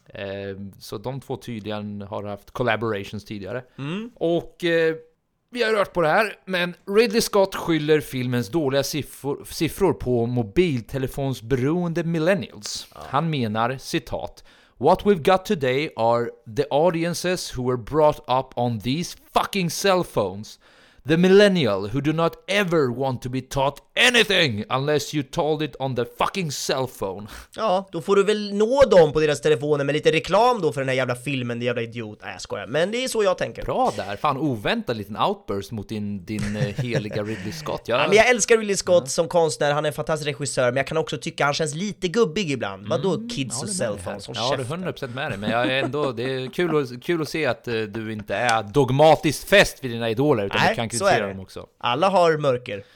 [0.06, 0.26] Eh,
[0.80, 3.64] så de två tydligen har haft collaborations tidigare.
[3.78, 4.12] Mm.
[4.16, 4.96] Och eh,
[5.54, 10.26] vi har rört på det här, men Ridley Scott skyller filmens dåliga siffror, siffror på
[10.26, 12.88] mobiltelefonsberoende millennials.
[12.96, 14.44] Han menar, citat,
[14.78, 20.04] What we've got today are the audiences who were brought up on these fucking cell
[20.04, 20.60] phones.
[21.08, 23.78] The millennial who do not ever want to be taught
[24.10, 27.28] anything unless you told it on the fucking cell phone.
[27.56, 30.82] Ja, då får du väl nå dem på deras telefoner med lite reklam då för
[30.82, 32.20] den här jävla filmen, din jävla idiot.
[32.24, 33.64] Nej jag skojar, men det är så jag tänker.
[33.64, 37.82] Bra där, fan oväntad liten outburst mot din, din eh, heliga Ridley Scott.
[37.86, 40.78] Jag, Ja, men jag älskar Ridley Scott som konstnär, han är en fantastisk regissör, men
[40.78, 42.88] jag kan också tycka han känns lite gubbig ibland.
[42.88, 44.28] Vadå kids och cellphones?
[44.28, 44.84] Håll Ja, du är käften.
[44.84, 47.68] 100% med dig, men jag är ändå, det är kul, att- kul att se att
[47.68, 51.28] eh, du inte är dogmatiskt fäst vid dina idoler, utan du kan Nej, är kritisera
[51.28, 51.68] dem också.
[51.78, 52.84] Alla har mörker.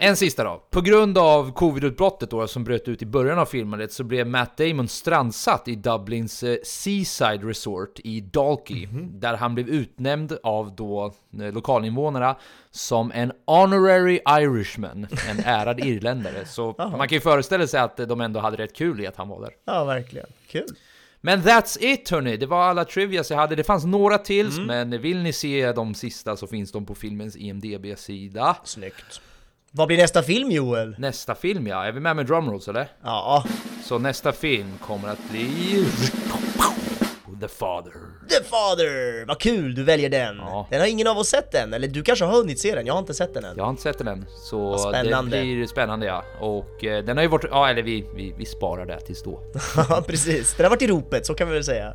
[0.00, 0.62] En sista då.
[0.70, 4.56] På grund av covid-utbrottet då, som bröt ut i början av filmandet så blev Matt
[4.56, 9.20] Damon strandsatt i Dublins eh, Seaside Resort i Dalkey, Mhm.
[9.20, 12.36] där han blev utnämnd av då eh, lokalinvånarna
[12.70, 16.44] som en honorary Irishman, en ärad irländare.
[16.46, 19.28] Så man kan ju föreställa sig att de ändå hade rätt kul i att han
[19.28, 19.50] var där.
[19.64, 20.26] Ja, verkligen.
[20.50, 20.66] Kul.
[21.20, 23.54] Men that's it hörni, det var alla trivias jag hade.
[23.56, 24.66] Det fanns några tills, Mm.
[24.90, 28.56] men vill ni se de sista så finns de på filmens IMDB-sida.
[28.64, 29.20] Snyggt.
[29.70, 30.94] Vad blir nästa film Joel?
[30.98, 32.88] Nästa film ja, är vi med med drumrolls eller?
[33.02, 33.44] Ja,
[33.84, 35.84] Så nästa film kommer att bli...
[37.40, 37.92] The Father.
[38.28, 39.26] The Father!
[39.26, 40.36] Vad kul du väljer den!
[40.36, 40.66] Ja.
[40.70, 42.94] Den har ingen av oss sett än, eller du kanske har hunnit se den, jag
[42.94, 43.54] har inte sett den än.
[43.56, 46.24] Jag har inte sett den än, så det blir spännande ja.
[46.40, 49.40] Och eh, den har ju varit, ja eller vi, vi, vi sparar det tills då.
[49.88, 51.92] Ja precis, den har varit i ropet, så kan vi väl säga.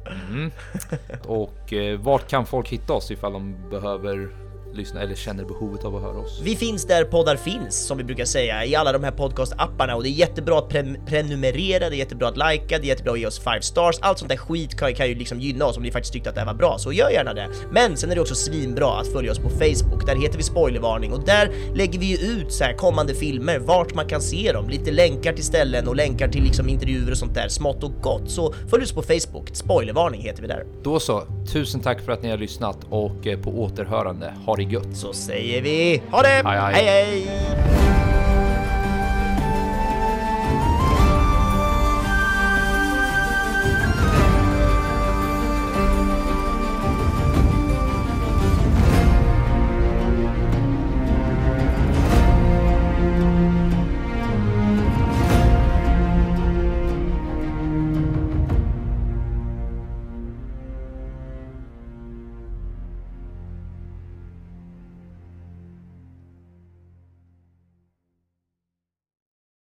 [1.25, 4.29] Och eh, vart kan folk hitta oss ifall de behöver
[4.75, 6.39] lyssna eller känner behovet av att höra oss?
[6.43, 10.03] Vi finns där poddar finns, som vi brukar säga, i alla de här podcast-apparna och
[10.03, 13.19] det är jättebra att pre- prenumerera, det är jättebra att likea, det är jättebra att
[13.19, 15.83] ge oss 5 stars, allt sånt där skit kan, kan ju liksom gynna oss om
[15.83, 17.49] ni faktiskt tyckte att det här var bra, så gör gärna det.
[17.71, 21.13] Men sen är det också svinbra att följa oss på Facebook, där heter vi spoilervarning
[21.13, 24.69] och där lägger vi ju ut så här kommande filmer, vart man kan se dem,
[24.69, 28.29] lite länkar till ställen och länkar till liksom intervjuer och sånt där, smått och gott.
[28.31, 30.65] Så följ oss på Facebook, spoilervarning heter vi där.
[30.83, 34.33] Då så, tusen tack för att ni har lyssnat och eh, på återhörande.
[34.45, 34.95] Ha det gött!
[34.97, 36.27] Så säger vi, ha det!
[36.27, 36.85] Hej, hej.
[36.85, 37.25] hej!
[37.25, 38.02] hej.